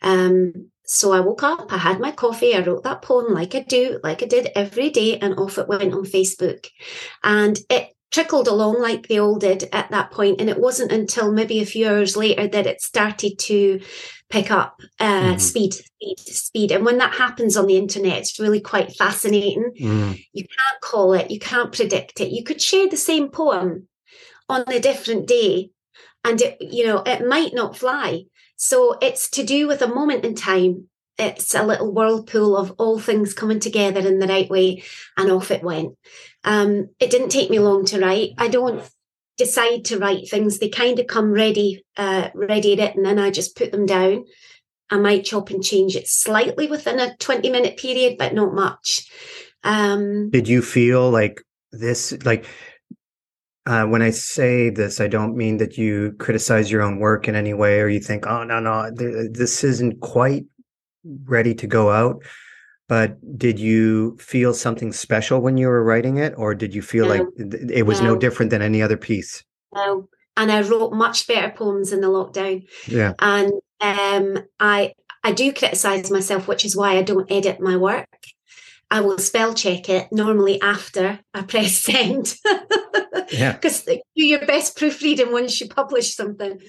[0.01, 3.59] Um, so I woke up, I had my coffee, I wrote that poem like I
[3.59, 6.67] do, like I did every day, and off it went on Facebook.
[7.23, 10.39] And it trickled along like they all did at that point.
[10.39, 13.81] and it wasn't until maybe a few hours later that it started to
[14.29, 15.39] pick up uh, mm.
[15.41, 16.71] speed, speed, speed.
[16.71, 19.71] And when that happens on the internet, it's really quite fascinating.
[19.79, 20.25] Mm.
[20.33, 22.31] You can't call it, you can't predict it.
[22.31, 23.87] You could share the same poem
[24.49, 25.71] on a different day
[26.23, 28.25] and it you know it might not fly.
[28.57, 30.89] So it's to do with a moment in time.
[31.19, 34.83] It's a little whirlpool of all things coming together in the right way
[35.15, 35.95] and off it went.
[36.43, 38.31] Um, it didn't take me long to write.
[38.37, 38.83] I don't
[39.37, 40.59] decide to write things.
[40.59, 44.25] They kind of come ready uh, ready written and then i just put them down.
[44.89, 49.09] I might chop and change it slightly within a 20 minute period but not much.
[49.63, 52.45] Um, did you feel like this like
[53.67, 57.35] uh, when I say this, I don't mean that you criticize your own work in
[57.35, 60.45] any way or you think, oh, no, no, th- this isn't quite
[61.25, 62.23] ready to go out.
[62.87, 67.05] But did you feel something special when you were writing it, or did you feel
[67.05, 68.13] no, like it was no.
[68.13, 69.43] no different than any other piece?
[69.75, 70.07] No.
[70.37, 72.65] And I wrote much better poems in the lockdown.
[72.87, 73.13] Yeah.
[73.19, 73.51] And
[73.81, 78.07] um, I I do criticize myself, which is why I don't edit my work.
[78.89, 82.35] I will spell check it normally after I press send.
[83.31, 83.53] Yeah.
[83.61, 86.59] Because do your best proofreading once you publish something.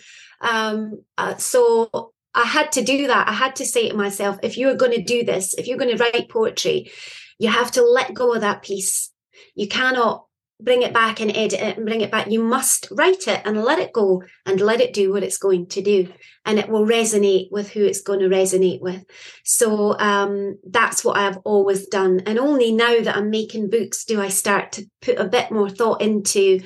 [0.41, 3.29] Um, uh, so I had to do that.
[3.29, 5.97] I had to say to myself, if you're going to do this, if you're going
[5.97, 6.91] to write poetry,
[7.39, 9.11] you have to let go of that piece.
[9.55, 10.27] You cannot
[10.61, 12.29] bring it back and edit it and bring it back.
[12.29, 15.67] You must write it and let it go and let it do what it's going
[15.69, 16.13] to do.
[16.45, 19.05] And it will resonate with who it's going to resonate with.
[19.45, 22.23] So um, that's what I've always done.
[22.27, 25.71] And only now that I'm making books do I start to put a bit more
[25.71, 26.61] thought into.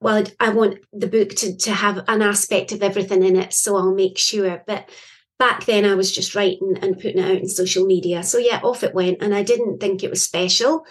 [0.00, 3.76] Well, I want the book to, to have an aspect of everything in it, so
[3.76, 4.62] I'll make sure.
[4.66, 4.90] But
[5.38, 8.22] back then I was just writing and putting it out in social media.
[8.22, 9.22] So yeah, off it went.
[9.22, 10.84] And I didn't think it was special.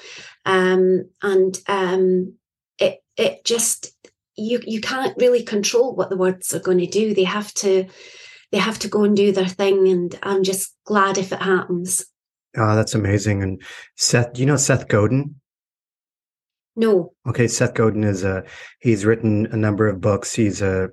[0.46, 2.34] Um, and um,
[2.78, 3.96] it it just
[4.36, 7.14] you you can't really control what the words are going to do.
[7.14, 7.88] They have to
[8.52, 9.88] they have to go and do their thing.
[9.88, 12.06] And I'm just glad if it happens.
[12.56, 13.41] Oh, that's amazing.
[13.41, 13.62] And
[13.96, 15.36] Seth, do you know Seth Godin?
[16.76, 17.14] No.
[17.28, 18.44] Okay, Seth Godin is a
[18.80, 20.34] he's written a number of books.
[20.34, 20.89] He's a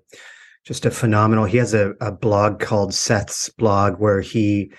[0.65, 1.45] just a phenomenal.
[1.45, 4.73] He has a, a blog called Seth's blog where he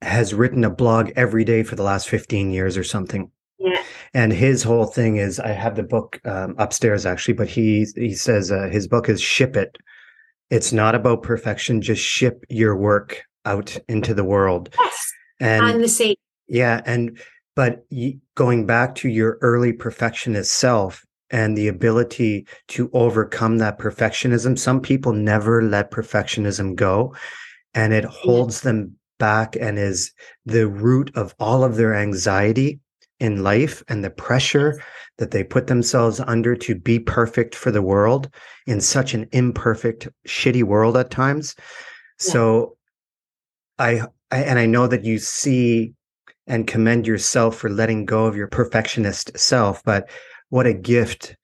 [0.00, 3.30] has written a blog every day for the last 15 years or something.
[3.62, 3.82] Yeah.
[4.14, 8.14] And his whole thing is, I have the book um, upstairs actually, but he he
[8.14, 9.76] says uh, his book is ship it.
[10.50, 11.80] It's not about perfection.
[11.80, 14.74] Just ship your work out into the world.
[14.78, 16.16] Yes, and I'm the same.
[16.48, 17.18] Yeah, and
[17.54, 17.86] but
[18.34, 24.80] going back to your early perfectionist self and the ability to overcome that perfectionism, some
[24.80, 27.14] people never let perfectionism go,
[27.74, 28.72] and it holds yeah.
[28.72, 30.12] them back and is
[30.44, 32.80] the root of all of their anxiety
[33.22, 34.82] in life and the pressure
[35.18, 38.28] that they put themselves under to be perfect for the world
[38.66, 41.54] in such an imperfect, shitty world at times.
[41.58, 42.32] Yeah.
[42.32, 42.76] So
[43.78, 44.02] I,
[44.32, 45.92] I, and I know that you see
[46.48, 50.10] and commend yourself for letting go of your perfectionist self, but
[50.48, 51.36] what a gift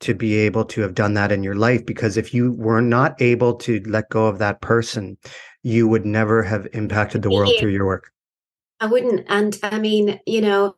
[0.00, 3.20] to be able to have done that in your life because if you were not
[3.20, 5.16] able to let go of that person
[5.62, 8.10] you would never have impacted the world through your work
[8.80, 10.74] i wouldn't and i mean you know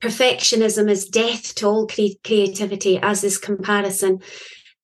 [0.00, 4.20] perfectionism is death to all cre- creativity as is comparison.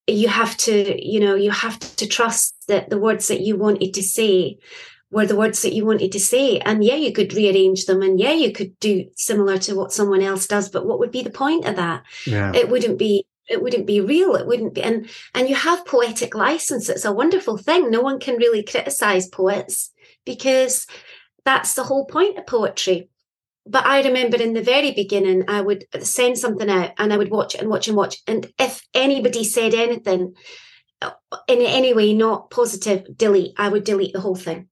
[0.07, 3.95] You have to you know you have to trust that the words that you wanted
[3.95, 4.59] to say
[5.11, 6.59] were the words that you wanted to say.
[6.59, 10.23] And yeah you could rearrange them and yeah you could do similar to what someone
[10.23, 12.03] else does but what would be the point of that?
[12.27, 12.53] Yeah.
[12.55, 14.35] it wouldn't be it wouldn't be real.
[14.35, 16.89] It wouldn't be and and you have poetic license.
[16.89, 17.91] It's a wonderful thing.
[17.91, 19.91] No one can really criticize poets
[20.25, 20.87] because
[21.45, 23.09] that's the whole point of poetry
[23.67, 27.31] but I remember in the very beginning, I would send something out and I would
[27.31, 28.17] watch it and watch and watch.
[28.27, 30.35] And if anybody said anything
[31.01, 31.13] uh,
[31.47, 34.69] in any way not positive, delete, I would delete the whole thing.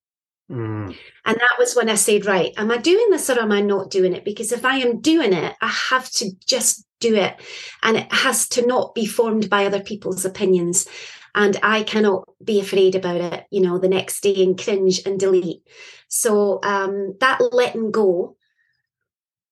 [0.50, 0.96] Mm.
[1.24, 3.90] And that was when I said, right, am I doing this or am I not
[3.90, 4.24] doing it?
[4.24, 7.40] Because if I am doing it, I have to just do it.
[7.84, 10.88] And it has to not be formed by other people's opinions.
[11.36, 15.20] And I cannot be afraid about it, you know, the next day and cringe and
[15.20, 15.62] delete.
[16.08, 18.36] So um, that letting go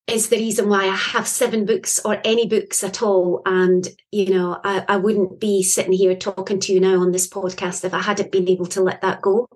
[0.08, 3.42] is the reason why I have seven books or any books at all.
[3.44, 7.28] And, you know, I, I, wouldn't be sitting here talking to you now on this
[7.28, 9.48] podcast if I hadn't been able to let that go.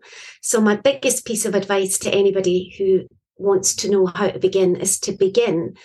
[0.43, 3.07] So, my biggest piece of advice to anybody who
[3.39, 5.77] wants to know how to begin is to begin.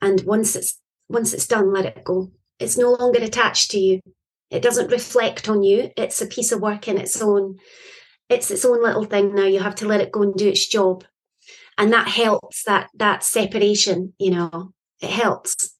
[0.00, 2.32] And once it's once it's done, let it go.
[2.58, 4.00] It's no longer attached to you.
[4.50, 5.90] It doesn't reflect on you.
[5.96, 7.58] It's a piece of work in its own.
[8.28, 9.46] It's its own little thing now.
[9.46, 11.04] You have to let it go and do its job
[11.82, 15.74] and that helps that that separation you know it helps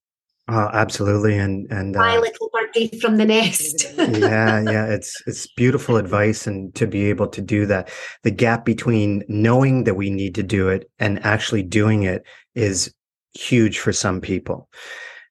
[0.48, 3.86] Oh, absolutely, and and my uh, little birdie from the nest.
[3.96, 7.92] yeah, yeah, it's it's beautiful advice, and to be able to do that,
[8.24, 12.24] the gap between knowing that we need to do it and actually doing it
[12.56, 12.92] is
[13.34, 14.68] huge for some people.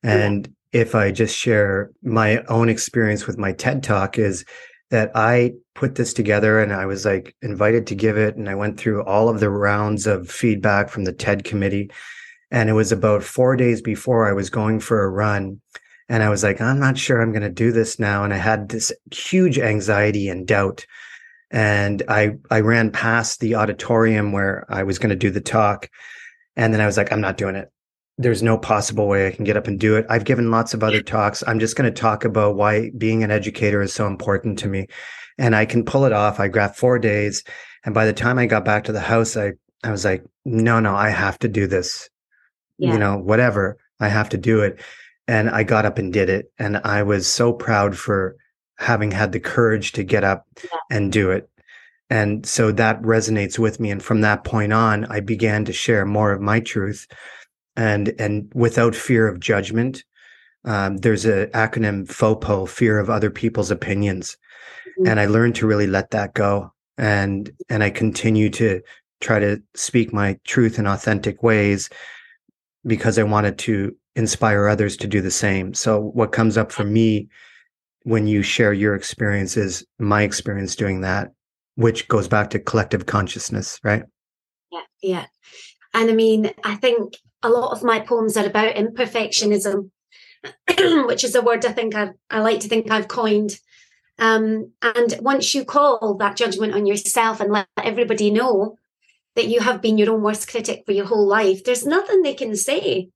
[0.01, 0.81] And yeah.
[0.81, 4.45] if I just share my own experience with my TED talk, is
[4.91, 8.35] that I put this together and I was like invited to give it.
[8.35, 11.89] And I went through all of the rounds of feedback from the TED committee.
[12.51, 15.61] And it was about four days before I was going for a run.
[16.09, 18.25] And I was like, I'm not sure I'm going to do this now.
[18.25, 20.85] And I had this huge anxiety and doubt.
[21.49, 25.89] And I, I ran past the auditorium where I was going to do the talk.
[26.57, 27.71] And then I was like, I'm not doing it
[28.17, 30.05] there's no possible way I can get up and do it.
[30.09, 31.43] I've given lots of other talks.
[31.47, 34.87] I'm just going to talk about why being an educator is so important to me.
[35.37, 36.39] And I can pull it off.
[36.39, 37.43] I got four days.
[37.83, 39.53] And by the time I got back to the house, I,
[39.83, 42.09] I was like, no, no, I have to do this.
[42.77, 42.93] Yeah.
[42.93, 44.81] You know, whatever, I have to do it.
[45.27, 46.51] And I got up and did it.
[46.59, 48.35] And I was so proud for
[48.77, 50.79] having had the courage to get up yeah.
[50.89, 51.49] and do it.
[52.09, 53.89] And so that resonates with me.
[53.89, 57.07] And from that point on, I began to share more of my truth
[57.75, 60.03] and and without fear of judgment.
[60.63, 64.37] Um, there's an acronym FOPO, fear of other people's opinions,
[64.87, 65.09] mm-hmm.
[65.09, 66.71] and I learned to really let that go.
[66.97, 68.81] And and I continue to
[69.21, 71.89] try to speak my truth in authentic ways
[72.85, 75.73] because I wanted to inspire others to do the same.
[75.73, 77.29] So what comes up for me
[78.03, 81.31] when you share your experience is my experience doing that,
[81.75, 84.03] which goes back to collective consciousness, right?
[84.71, 85.25] Yeah, yeah.
[85.93, 89.89] And I mean, I think a lot of my poems are about imperfectionism,
[91.07, 93.57] which is a word I think I've, I like to think I've coined.
[94.19, 98.77] Um, and once you call that judgment on yourself and let everybody know
[99.35, 102.33] that you have been your own worst critic for your whole life, there's nothing they
[102.33, 103.09] can say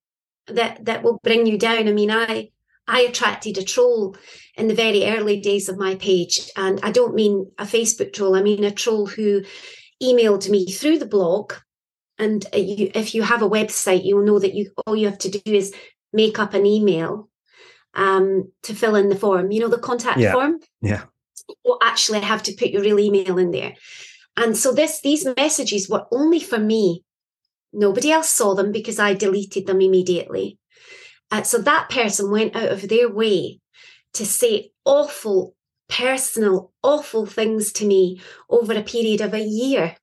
[0.48, 1.88] that that will bring you down.
[1.88, 2.50] I mean, I
[2.88, 4.16] I attracted a troll
[4.56, 8.36] in the very early days of my page, and I don't mean a Facebook troll.
[8.36, 9.44] I mean a troll who
[10.02, 11.54] emailed me through the blog
[12.18, 15.18] and uh, you, if you have a website, you'll know that you all you have
[15.20, 15.74] to do is
[16.14, 17.30] make up an email
[17.94, 19.52] um, to fill in the form.
[19.52, 20.34] You know the contact yeah.
[20.34, 20.60] form.
[20.82, 21.04] Yeah.
[21.66, 23.74] You actually have to put your real email in there.
[24.38, 27.04] And so this these messages were only for me.
[27.74, 30.58] Nobody else saw them because I deleted them immediately.
[31.32, 33.60] Uh, so that person went out of their way
[34.14, 35.56] to say awful,
[35.90, 39.98] personal, awful things to me over a period of a year.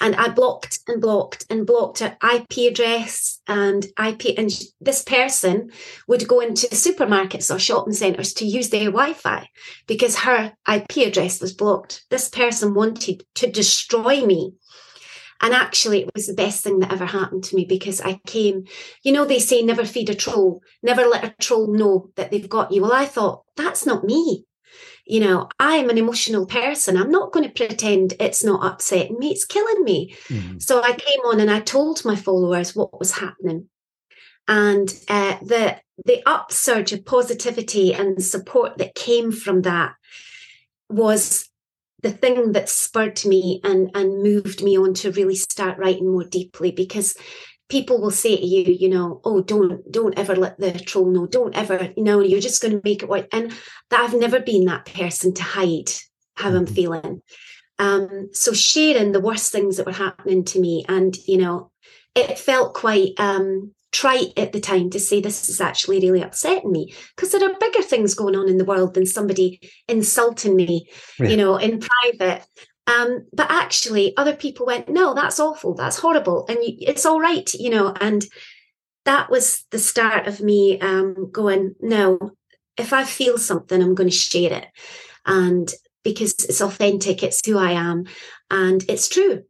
[0.00, 4.38] And I blocked and blocked and blocked her IP address and IP.
[4.38, 5.72] And this person
[6.06, 9.48] would go into supermarkets or shopping centres to use their Wi Fi
[9.86, 12.04] because her IP address was blocked.
[12.10, 14.54] This person wanted to destroy me.
[15.40, 18.64] And actually, it was the best thing that ever happened to me because I came,
[19.02, 22.48] you know, they say never feed a troll, never let a troll know that they've
[22.48, 22.82] got you.
[22.82, 24.44] Well, I thought, that's not me.
[25.08, 26.96] You know, I'm an emotional person.
[26.96, 29.30] I'm not going to pretend it's not upsetting me.
[29.30, 30.14] It's killing me.
[30.28, 30.58] Mm-hmm.
[30.58, 33.68] So I came on and I told my followers what was happening.
[34.46, 39.94] And uh, the the upsurge of positivity and support that came from that
[40.88, 41.48] was
[42.02, 46.24] the thing that spurred me and and moved me on to really start writing more
[46.24, 47.16] deeply because
[47.68, 51.26] people will say to you you know oh don't don't ever let the troll know
[51.26, 53.52] don't ever you know you're just going to make it work and
[53.90, 55.90] that i've never been that person to hide
[56.36, 56.74] how i'm mm-hmm.
[56.74, 57.22] feeling
[57.78, 61.70] um so sharing the worst things that were happening to me and you know
[62.14, 66.70] it felt quite um trite at the time to say this is actually really upsetting
[66.70, 70.88] me because there are bigger things going on in the world than somebody insulting me,
[71.18, 71.28] yeah.
[71.28, 72.44] you know, in private.
[72.88, 77.20] Um, but actually, other people went, no, that's awful, that's horrible, and you, it's all
[77.20, 77.94] right, you know.
[78.00, 78.24] And
[79.04, 82.32] that was the start of me um, going, no,
[82.78, 84.66] if I feel something, I'm going to share it,
[85.26, 85.70] and
[86.02, 88.06] because it's authentic, it's who I am,
[88.50, 89.42] and it's true.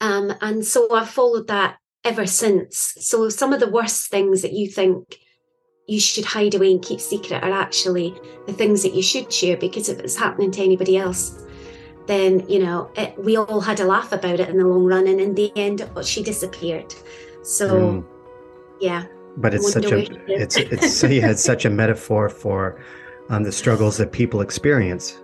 [0.00, 2.94] Um, and so I followed that ever since.
[3.00, 5.18] So some of the worst things that you think
[5.88, 8.14] you should hide away and keep secret are actually
[8.46, 11.44] the things that you should share because if it's happening to anybody else,
[12.06, 15.06] then you know it, we all had a laugh about it in the long run,
[15.06, 16.94] and in the end, she disappeared.
[17.42, 18.04] So, mm.
[18.80, 19.06] yeah.
[19.36, 22.80] But it's such a it's it's yeah, it's such a metaphor for
[23.30, 25.18] um, the struggles that people experience.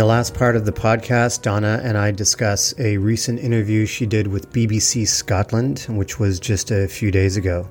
[0.00, 4.28] The last part of the podcast, Donna and I discuss a recent interview she did
[4.28, 7.68] with BBC Scotland, which was just a few days ago.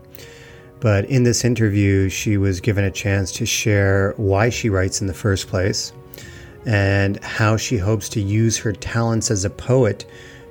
[0.80, 5.07] But in this interview, she was given a chance to share why she writes in
[5.07, 5.91] the first place
[6.67, 10.05] and how she hopes to use her talents as a poet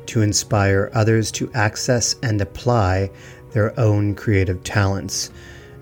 [0.06, 3.08] to inspire others to access and apply
[3.52, 5.30] their own creative talents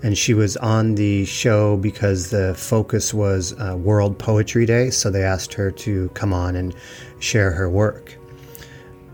[0.06, 5.10] and she was on the show because the focus was uh, World Poetry Day, so
[5.10, 6.76] they asked her to come on and
[7.18, 8.16] share her work.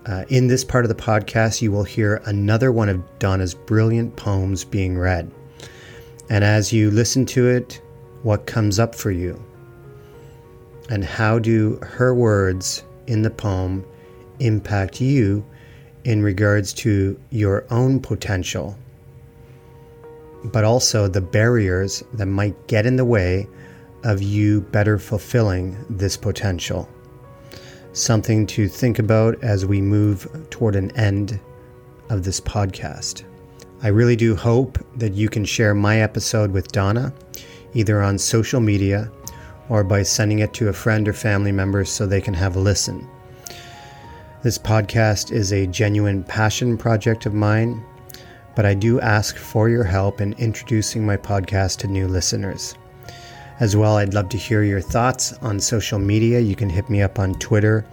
[0.05, 4.17] Uh, in this part of the podcast, you will hear another one of Donna's brilliant
[4.17, 5.31] poems being read.
[6.29, 7.81] And as you listen to it,
[8.23, 9.43] what comes up for you?
[10.91, 13.83] And how do her words in the poem
[14.41, 15.43] impact you
[16.05, 18.77] in regards to your own potential
[20.45, 23.49] but also the barriers that might get in the way
[24.05, 26.89] of you better fulfilling this potential.
[27.93, 31.39] Something to think about as we move toward an end
[32.09, 33.25] of this podcast.
[33.83, 37.13] I really do hope that you can share my episode with Donna,
[37.75, 39.11] either on social media
[39.69, 42.61] or by sending it to a friend or family member so they can have a
[42.61, 43.09] listen.
[44.43, 47.85] This podcast is a genuine passion project of mine
[48.55, 52.75] but I do ask for your help in introducing my podcast to new listeners.
[53.61, 56.41] As well, I'd love to hear your thoughts on social media.
[56.41, 57.87] You can hit me up on Twitter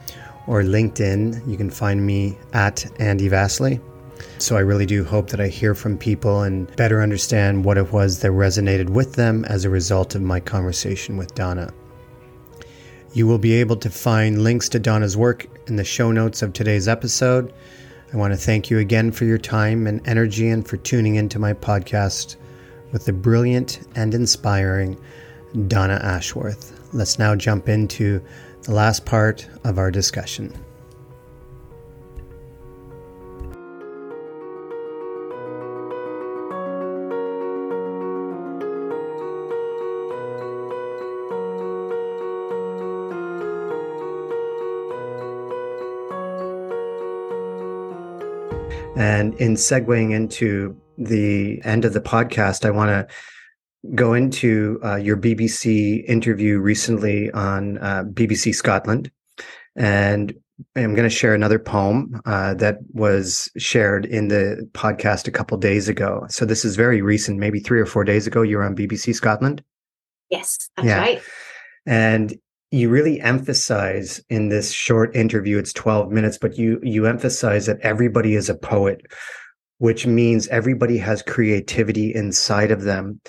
[0.48, 1.48] or LinkedIn.
[1.48, 3.80] You can find me at Andy Vasily.
[4.38, 7.92] So I really do hope that I hear from people and better understand what it
[7.92, 11.72] was that resonated with them as a result of my conversation with Donna.
[13.14, 16.54] You will be able to find links to Donna's work in the show notes of
[16.54, 17.54] today's episode.
[18.12, 21.38] I want to thank you again for your time and energy and for tuning into
[21.38, 22.38] my podcast
[22.92, 24.98] with the brilliant and inspiring
[25.68, 26.80] Donna Ashworth.
[26.92, 28.20] Let's now jump into
[28.64, 30.54] the last part of our discussion.
[49.40, 53.08] In segueing into the end of the podcast, I want to
[53.96, 59.10] go into uh, your BBC interview recently on uh, BBC Scotland.
[59.76, 60.34] And
[60.76, 65.58] I'm going to share another poem uh, that was shared in the podcast a couple
[65.58, 66.26] days ago.
[66.30, 68.42] So this is very recent, maybe three or four days ago.
[68.42, 69.64] You were on BBC Scotland.
[70.30, 71.00] Yes, that's yeah.
[71.00, 71.22] right.
[71.86, 72.38] And
[72.72, 77.80] you really emphasize in this short interview it's 12 minutes but you you emphasize that
[77.82, 79.02] everybody is a poet
[79.80, 83.20] which means everybody has creativity inside of them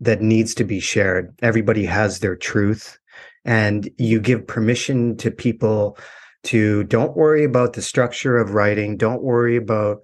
[0.00, 1.32] that needs to be shared.
[1.42, 2.98] Everybody has their truth
[3.44, 5.96] and you give permission to people
[6.44, 8.96] to don't worry about the structure of writing.
[8.96, 9.98] Don't worry about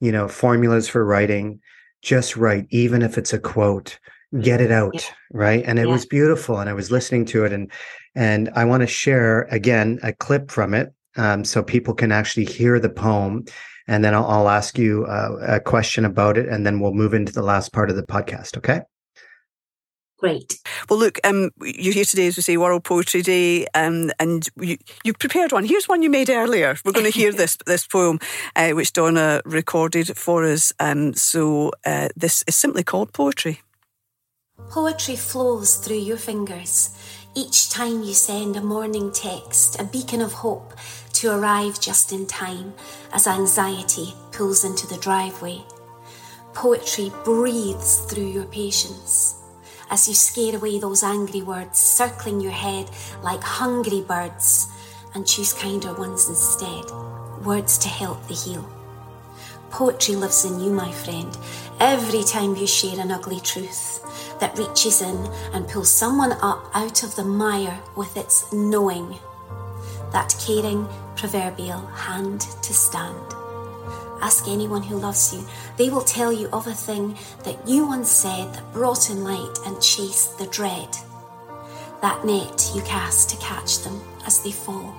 [0.00, 1.60] you know formulas for writing.
[2.02, 3.98] Just write even if it's a quote.
[4.40, 5.10] Get it out yeah.
[5.32, 5.64] right?
[5.64, 5.92] And it yeah.
[5.92, 7.70] was beautiful and i was listening to it and
[8.16, 12.46] and I want to share again a clip from it um, so people can actually
[12.46, 13.44] hear the poem.
[13.86, 17.14] And then I'll, I'll ask you uh, a question about it, and then we'll move
[17.14, 18.56] into the last part of the podcast.
[18.56, 18.80] Okay.
[20.18, 20.58] Great.
[20.88, 24.78] Well, look, um, you're here today, as we say, World Poetry Day, um, and you,
[25.04, 25.66] you prepared one.
[25.66, 26.74] Here's one you made earlier.
[26.84, 28.18] We're going to hear this this poem,
[28.56, 30.72] uh, which Donna recorded for us.
[30.80, 33.60] Um, so uh, this is simply called poetry.
[34.70, 36.96] Poetry flows through your fingers
[37.36, 40.72] each time you send a morning text, a beacon of hope
[41.12, 42.72] to arrive just in time
[43.12, 45.62] as anxiety pulls into the driveway.
[46.54, 49.34] Poetry breathes through your patience
[49.90, 52.90] as you scare away those angry words circling your head
[53.22, 54.68] like hungry birds
[55.14, 56.84] and choose kinder ones instead,
[57.44, 58.75] words to help the heal.
[59.70, 61.36] Poetry lives in you, my friend,
[61.80, 64.02] every time you share an ugly truth
[64.40, 65.16] that reaches in
[65.52, 69.18] and pulls someone up out of the mire with its knowing,
[70.12, 70.86] that caring
[71.16, 73.34] proverbial hand to stand.
[74.22, 75.44] Ask anyone who loves you,
[75.76, 79.58] they will tell you of a thing that you once said that brought in light
[79.66, 80.88] and chased the dread.
[82.02, 84.94] That net you cast to catch them as they fall.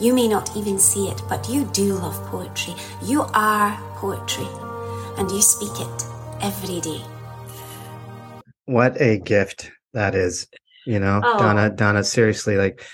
[0.00, 2.74] You may not even see it, but you do love poetry.
[3.02, 4.48] You are poetry,
[5.18, 6.04] and you speak it
[6.40, 7.00] every day.
[8.66, 10.48] What a gift that is.
[10.86, 11.38] You know, oh.
[11.38, 12.84] Donna, Donna, seriously, like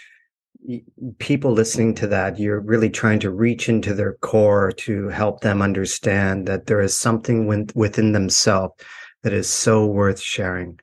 [1.19, 5.63] people listening to that, you're really trying to reach into their core to help them
[5.63, 8.75] understand that there is something within themselves
[9.23, 10.79] that is so worth sharing.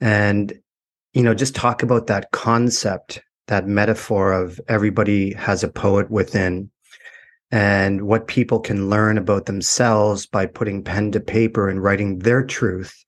[0.00, 0.52] And,
[1.12, 6.70] you know, just talk about that concept, that metaphor of everybody has a poet within
[7.50, 12.44] and what people can learn about themselves by putting pen to paper and writing their
[12.44, 13.04] truth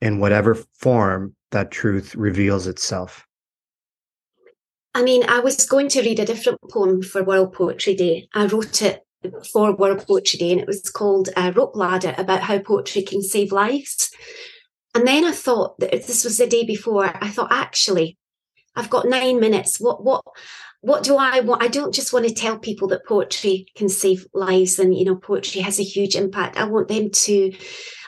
[0.00, 3.26] in whatever form that truth reveals itself.
[4.94, 8.28] I mean, I was going to read a different poem for World Poetry Day.
[8.34, 9.04] I wrote it
[9.52, 13.22] for World Poetry Day and it was called uh, Rope Ladder about how poetry can
[13.22, 14.10] save lives.
[14.94, 18.16] And then I thought that this was the day before, I thought, actually,
[18.76, 19.80] I've got nine minutes.
[19.80, 20.24] What, what,
[20.80, 21.62] what do I want?
[21.62, 25.16] I don't just want to tell people that poetry can save lives and, you know,
[25.16, 26.56] poetry has a huge impact.
[26.56, 27.52] I want them to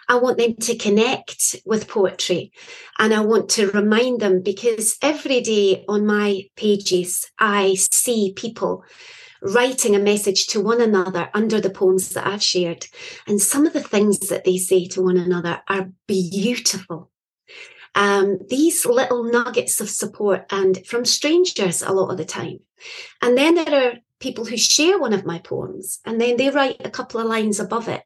[0.09, 2.51] I want them to connect with poetry
[2.99, 8.83] and I want to remind them because every day on my pages, I see people
[9.41, 12.87] writing a message to one another under the poems that I've shared.
[13.29, 17.10] And some of the things that they say to one another are beautiful.
[17.95, 22.61] Um, these little nuggets of support and from strangers a lot of the time.
[23.20, 26.84] And then there are people who share one of my poems and then they write
[26.84, 28.03] a couple of lines above it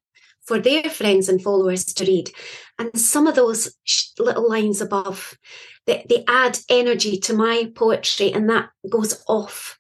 [0.47, 2.31] for their friends and followers to read.
[2.79, 3.75] And some of those
[4.19, 5.39] little lines above,
[5.87, 9.79] they, they add energy to my poetry and that goes off.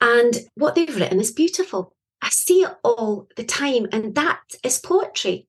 [0.00, 1.94] And what they've written is beautiful.
[2.22, 5.46] I see it all the time, and that is poetry.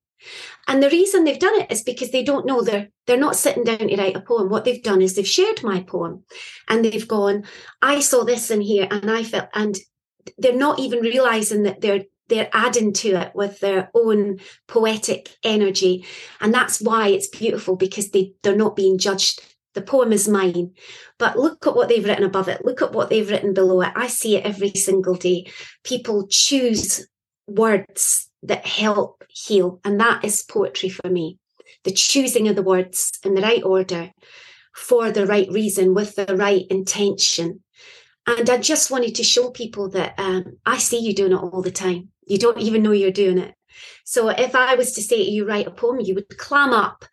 [0.68, 3.64] And the reason they've done it is because they don't know they're they're not sitting
[3.64, 4.50] down to write a poem.
[4.50, 6.24] What they've done is they've shared my poem
[6.70, 7.44] and they've gone,
[7.82, 9.76] I saw this in here and I felt and
[10.38, 16.06] they're not even realizing that they're they're adding to it with their own poetic energy.
[16.40, 19.42] And that's why it's beautiful because they, they're not being judged.
[19.74, 20.72] The poem is mine,
[21.20, 22.64] but look at what they've written above it.
[22.64, 23.92] Look at what they've written below it.
[23.98, 25.52] I see it every single day.
[25.84, 27.06] People choose
[27.48, 29.80] words that help heal.
[29.84, 31.38] And that is poetry for me.
[31.84, 34.12] The choosing of the words in the right order
[34.76, 37.62] for the right reason with the right intention.
[38.28, 41.62] And I just wanted to show people that um, I see you doing it all
[41.62, 42.10] the time.
[42.28, 43.56] You don't even know you're doing it.
[44.06, 47.06] So if I was to say to you, write a poem, you would clam up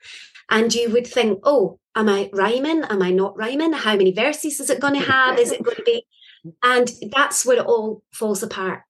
[0.50, 2.84] and you would think, oh, am I rhyming?
[2.84, 3.72] Am I not rhyming?
[3.72, 5.38] How many verses is it going to have?
[5.38, 6.04] Is it going to be?
[6.62, 8.82] And that's where it all falls apart.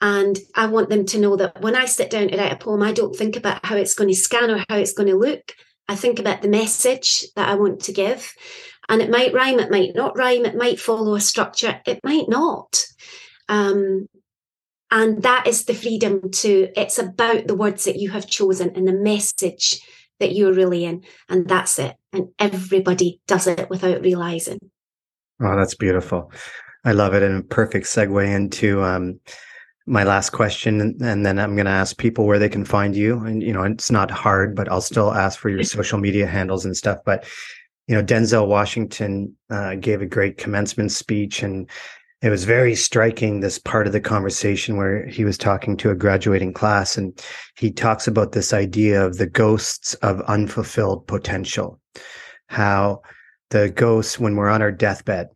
[0.00, 2.82] And I want them to know that when I sit down to write a poem,
[2.82, 5.52] I don't think about how it's going to scan or how it's going to look.
[5.88, 8.32] I think about the message that I want to give.
[8.88, 12.28] And it might rhyme, it might not rhyme, it might follow a structure, it might
[12.28, 12.84] not.
[13.48, 14.06] Um,
[14.90, 18.86] and that is the freedom to, it's about the words that you have chosen and
[18.86, 19.80] the message
[20.20, 21.04] that you're really in.
[21.28, 21.96] And that's it.
[22.12, 24.58] And everybody does it without realizing.
[25.40, 26.30] Oh, that's beautiful.
[26.84, 27.22] I love it.
[27.22, 29.20] And perfect segue into um,
[29.86, 30.96] my last question.
[31.00, 33.20] And then I'm going to ask people where they can find you.
[33.20, 36.64] And, you know, it's not hard, but I'll still ask for your social media handles
[36.64, 36.98] and stuff.
[37.04, 37.24] But,
[37.86, 41.70] you know, Denzel Washington uh, gave a great commencement speech and
[42.22, 45.94] it was very striking this part of the conversation where he was talking to a
[45.94, 47.22] graduating class and
[47.56, 51.78] he talks about this idea of the ghosts of unfulfilled potential
[52.48, 53.00] how
[53.50, 55.28] the ghosts when we're on our deathbed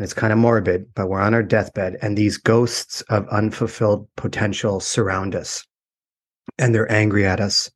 [0.00, 4.08] and it's kind of morbid but we're on our deathbed and these ghosts of unfulfilled
[4.16, 5.62] potential surround us
[6.58, 7.70] and they're angry at us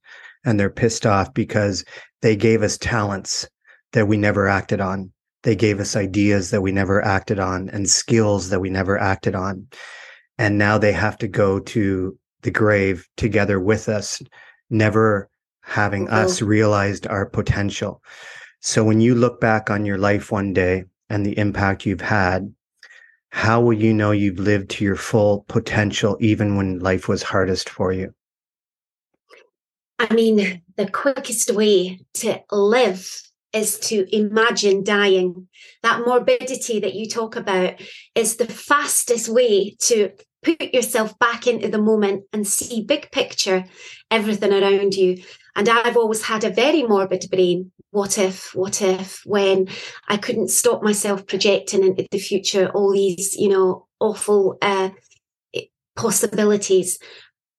[0.45, 1.85] and they're pissed off because
[2.23, 3.47] they gave us talents
[3.93, 5.13] that we never acted on
[5.45, 9.35] they gave us ideas that we never acted on and skills that we never acted
[9.35, 9.69] on.
[10.39, 14.21] And now they have to go to the grave together with us,
[14.71, 15.29] never
[15.61, 16.15] having mm-hmm.
[16.15, 18.03] us realized our potential.
[18.61, 20.85] So when you look back on your life one day
[21.15, 22.53] and the impact you've had,
[23.31, 27.69] how will you know you've lived to your full potential even when life was hardest
[27.69, 28.13] for you?
[30.01, 33.09] I mean, the quickest way to live
[33.53, 35.47] is to imagine dying.
[35.85, 37.81] That morbidity that you talk about
[38.17, 40.11] is the fastest way to
[40.43, 43.67] put yourself back into the moment and see big picture
[44.11, 45.23] everything around you.
[45.55, 47.71] And I've always had a very morbid brain.
[47.95, 49.69] What if, what if, when
[50.09, 54.91] I couldn't stop myself projecting into the future all these, you know, awful uh,
[55.97, 56.99] possibilities.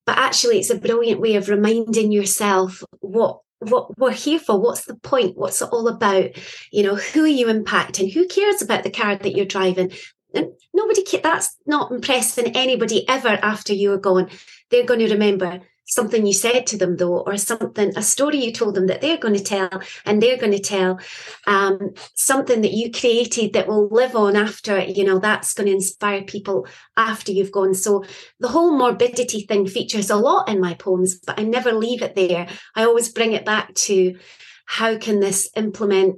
[0.06, 4.60] But actually, it's a brilliant way of reminding yourself what what we're here for.
[4.60, 5.38] What's the point?
[5.38, 6.32] What's it all about?
[6.72, 8.14] You know who are you impacting?
[8.14, 9.94] Who cares about the car that you're driving?
[10.34, 14.30] And nobody that's not impressing anybody ever after you're gone.
[14.70, 18.52] They're going to remember something you said to them though or something a story you
[18.52, 19.70] told them that they're going to tell
[20.06, 21.00] and they're going to tell
[21.48, 25.74] um, something that you created that will live on after you know that's going to
[25.74, 26.68] inspire people
[26.98, 27.74] after you've gone.
[27.74, 28.04] So
[28.40, 32.16] the whole morbidity thing features a lot in my poems but i never leave it
[32.16, 32.48] there.
[32.76, 34.18] I always bring it back to
[34.66, 36.18] how can this implement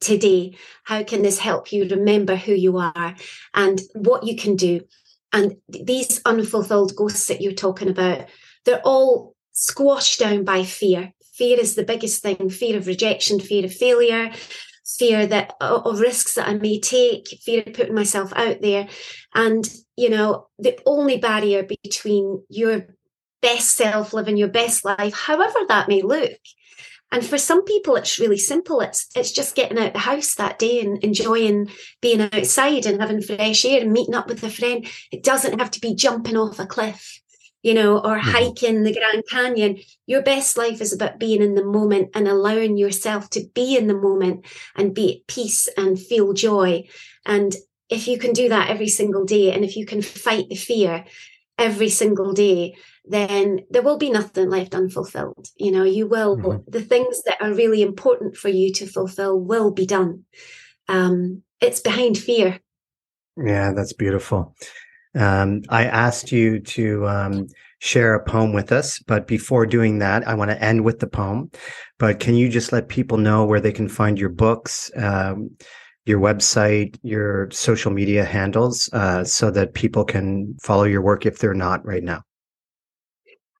[0.00, 0.56] today?
[0.84, 3.16] How can this help you remember who you are
[3.54, 4.82] and what you can do?
[5.32, 8.28] And these unfulfilled ghosts that you're talking about
[8.68, 11.14] they're all squashed down by fear.
[11.32, 14.30] Fear is the biggest thing fear of rejection, fear of failure,
[14.98, 18.88] fear that of risks that I may take, fear of putting myself out there.
[19.34, 19.66] And,
[19.96, 22.88] you know, the only barrier between your
[23.40, 26.38] best self living your best life, however that may look.
[27.10, 28.82] And for some people, it's really simple.
[28.82, 31.70] It's it's just getting out the house that day and enjoying
[32.02, 34.86] being outside and having fresh air and meeting up with a friend.
[35.10, 37.22] It doesn't have to be jumping off a cliff
[37.62, 38.30] you know, or mm-hmm.
[38.30, 39.78] hiking the Grand Canyon.
[40.06, 43.86] Your best life is about being in the moment and allowing yourself to be in
[43.86, 44.44] the moment
[44.76, 46.88] and be at peace and feel joy.
[47.26, 47.54] And
[47.88, 51.04] if you can do that every single day, and if you can fight the fear
[51.56, 55.48] every single day, then there will be nothing left unfulfilled.
[55.56, 56.70] You know, you will, mm-hmm.
[56.70, 60.24] the things that are really important for you to fulfill will be done.
[60.88, 62.60] Um, it's behind fear.
[63.36, 64.54] Yeah, that's beautiful.
[65.14, 67.46] Um, I asked you to um,
[67.78, 71.06] share a poem with us, but before doing that, I want to end with the
[71.06, 71.50] poem.
[71.98, 75.50] But can you just let people know where they can find your books, um,
[76.04, 81.38] your website, your social media handles, uh, so that people can follow your work if
[81.38, 82.22] they're not right now?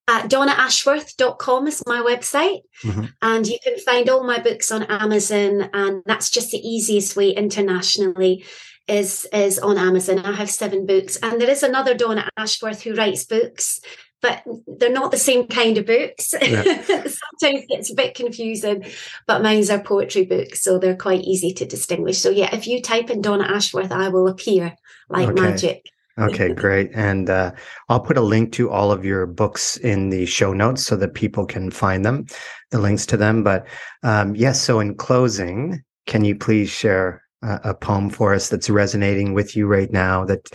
[0.09, 2.62] Uh, donnaashworth.com is my website.
[2.82, 3.05] Mm-hmm.
[3.20, 5.68] And you can find all my books on Amazon.
[5.74, 8.46] And that's just the easiest way internationally
[8.89, 10.18] is is on Amazon.
[10.18, 13.80] I have seven books, and there is another Donna Ashworth who writes books,
[14.20, 16.34] but they're not the same kind of books.
[16.41, 16.62] Yeah.
[16.82, 18.84] Sometimes it's a bit confusing,
[19.26, 22.18] but mine's are poetry books, so they're quite easy to distinguish.
[22.18, 24.74] So yeah, if you type in Donna Ashworth, I will appear
[25.09, 25.41] like okay.
[25.41, 25.86] magic.
[26.18, 26.91] okay, great.
[26.95, 27.53] And uh,
[27.89, 31.14] I'll put a link to all of your books in the show notes so that
[31.14, 32.26] people can find them,
[32.70, 33.45] the links to them.
[33.45, 33.66] But
[34.03, 39.34] um, yes, so in closing, can you please share a poem for us that's resonating
[39.34, 40.49] with you right now that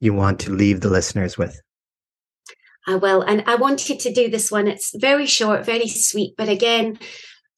[0.00, 1.60] you want to leave the listeners with?
[2.86, 3.22] I will.
[3.22, 4.66] And I wanted to do this one.
[4.66, 6.98] It's very short, very sweet, but again,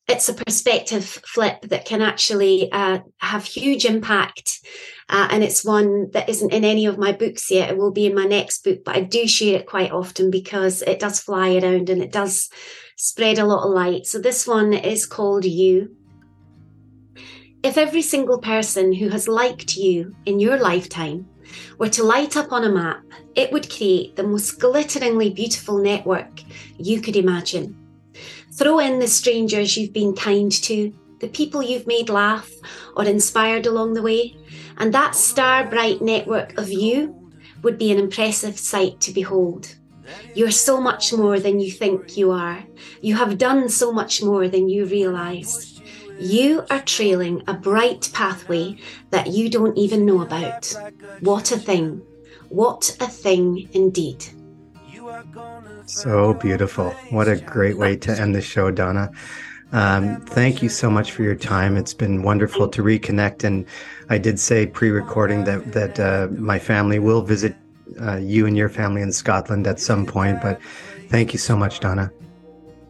[0.09, 4.61] it's a perspective flip that can actually uh, have huge impact.
[5.09, 7.71] Uh, and it's one that isn't in any of my books yet.
[7.71, 10.83] It will be in my next book, but I do share it quite often because
[10.83, 12.49] it does fly around and it does
[12.97, 14.07] spread a lot of light.
[14.07, 15.95] So this one is called You.
[17.63, 21.29] If every single person who has liked you in your lifetime
[21.77, 23.03] were to light up on a map,
[23.35, 26.41] it would create the most glitteringly beautiful network
[26.79, 27.77] you could imagine.
[28.55, 30.91] Throw in the strangers you've been kind to,
[31.21, 32.51] the people you've made laugh
[32.97, 34.35] or inspired along the way,
[34.79, 37.31] and that star bright network of you
[37.63, 39.77] would be an impressive sight to behold.
[40.35, 42.65] You're so much more than you think you are.
[43.03, 45.70] You have done so much more than you realize.
[46.21, 48.77] You are trailing a bright pathway
[49.11, 50.75] that you don't even know about.
[51.21, 52.03] What a thing.
[52.51, 54.27] What a thing indeed.
[55.87, 56.91] So beautiful.
[57.11, 59.11] What a great way to end the show, Donna.
[59.73, 61.77] Um, thank you so much for your time.
[61.77, 63.45] It's been wonderful to reconnect.
[63.45, 63.65] And
[64.11, 67.55] I did say pre-recording that that uh, my family will visit
[68.01, 70.43] uh, you and your family in Scotland at some point.
[70.43, 70.61] But
[71.09, 72.13] thank you so much, Donna.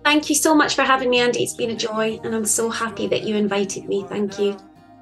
[0.04, 1.42] Thank you so much for having me, Andy.
[1.42, 4.04] It's been a joy, and I'm so happy that you invited me.
[4.08, 4.56] Thank you.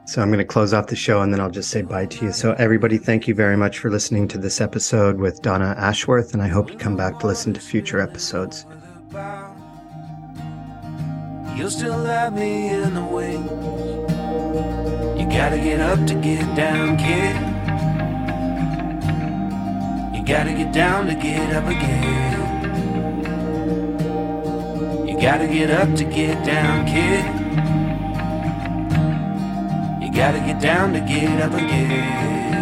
[0.08, 2.24] So I'm going to close off the show and then I'll just say bye to
[2.24, 2.32] you.
[2.32, 6.42] So everybody, thank you very much for listening to this episode with Donna Ashworth, and
[6.42, 8.64] I hope you come back to listen to future episodes.
[11.54, 13.50] You'll still have me in the wings.
[15.20, 17.36] You gotta get up to get down, kid.
[20.16, 22.47] You gotta get down to get up again.
[25.20, 27.24] Gotta get up to get down, kid.
[30.00, 32.57] You gotta get down to get up again.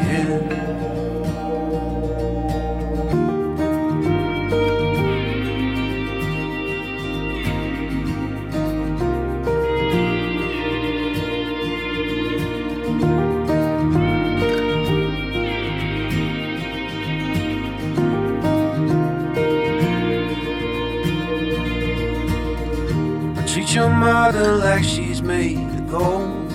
[23.76, 26.50] Your mother like she's made of gold.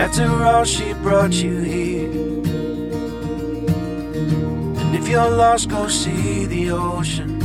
[0.00, 2.10] After all, she brought you here.
[4.80, 7.42] And if you're lost, go see the ocean.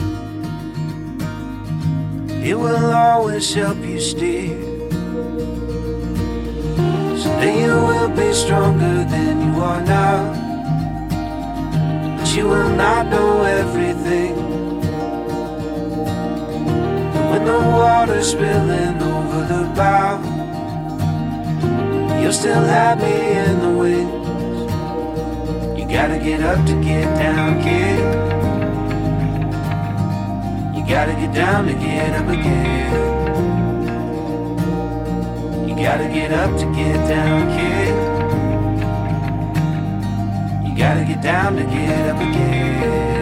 [2.41, 4.57] It will always help you steer.
[7.21, 10.21] Someday you will be stronger than you are now.
[12.17, 14.52] But you will not know everything.
[17.33, 20.21] When the water's spilling over the bow,
[22.21, 24.69] you'll still have me in the wings.
[25.79, 27.97] You gotta get up to get down, kid.
[30.77, 32.93] You gotta get down to get up again.
[35.67, 37.95] You gotta get up to get down, kid.
[40.69, 43.12] You gotta get down to get up again.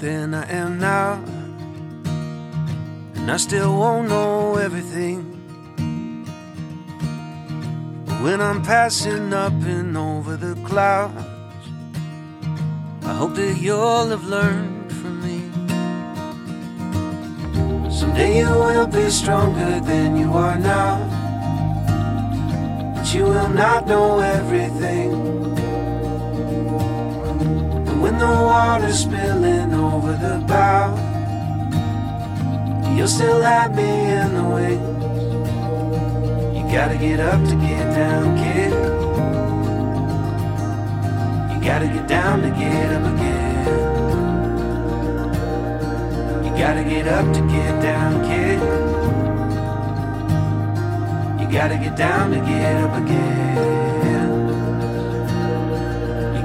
[0.00, 1.22] Than I am now.
[3.16, 5.26] And I still won't know everything.
[8.22, 11.14] When I'm passing up and over the clouds,
[13.04, 15.38] I hope that you'll have learned from me.
[17.90, 20.96] Someday you will be stronger than you are now.
[22.94, 25.39] But you will not know everything.
[28.20, 30.94] The water's spilling over the bow,
[32.94, 35.04] you'll still have me in the wings.
[36.54, 38.72] You gotta get up to get down, kid.
[41.50, 43.64] You gotta get down to get up again.
[46.44, 48.60] You gotta get up to get down, kid.
[51.40, 53.99] You gotta get down to get up again.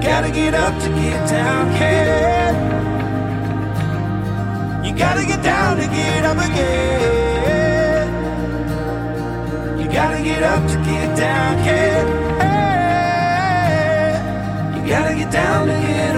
[0.05, 2.55] You gotta get up to get down, kid.
[4.85, 8.07] You gotta get down to get up again.
[9.79, 11.57] You gotta get up to get down.
[11.57, 12.03] Hey,
[14.75, 16.15] you gotta get down to get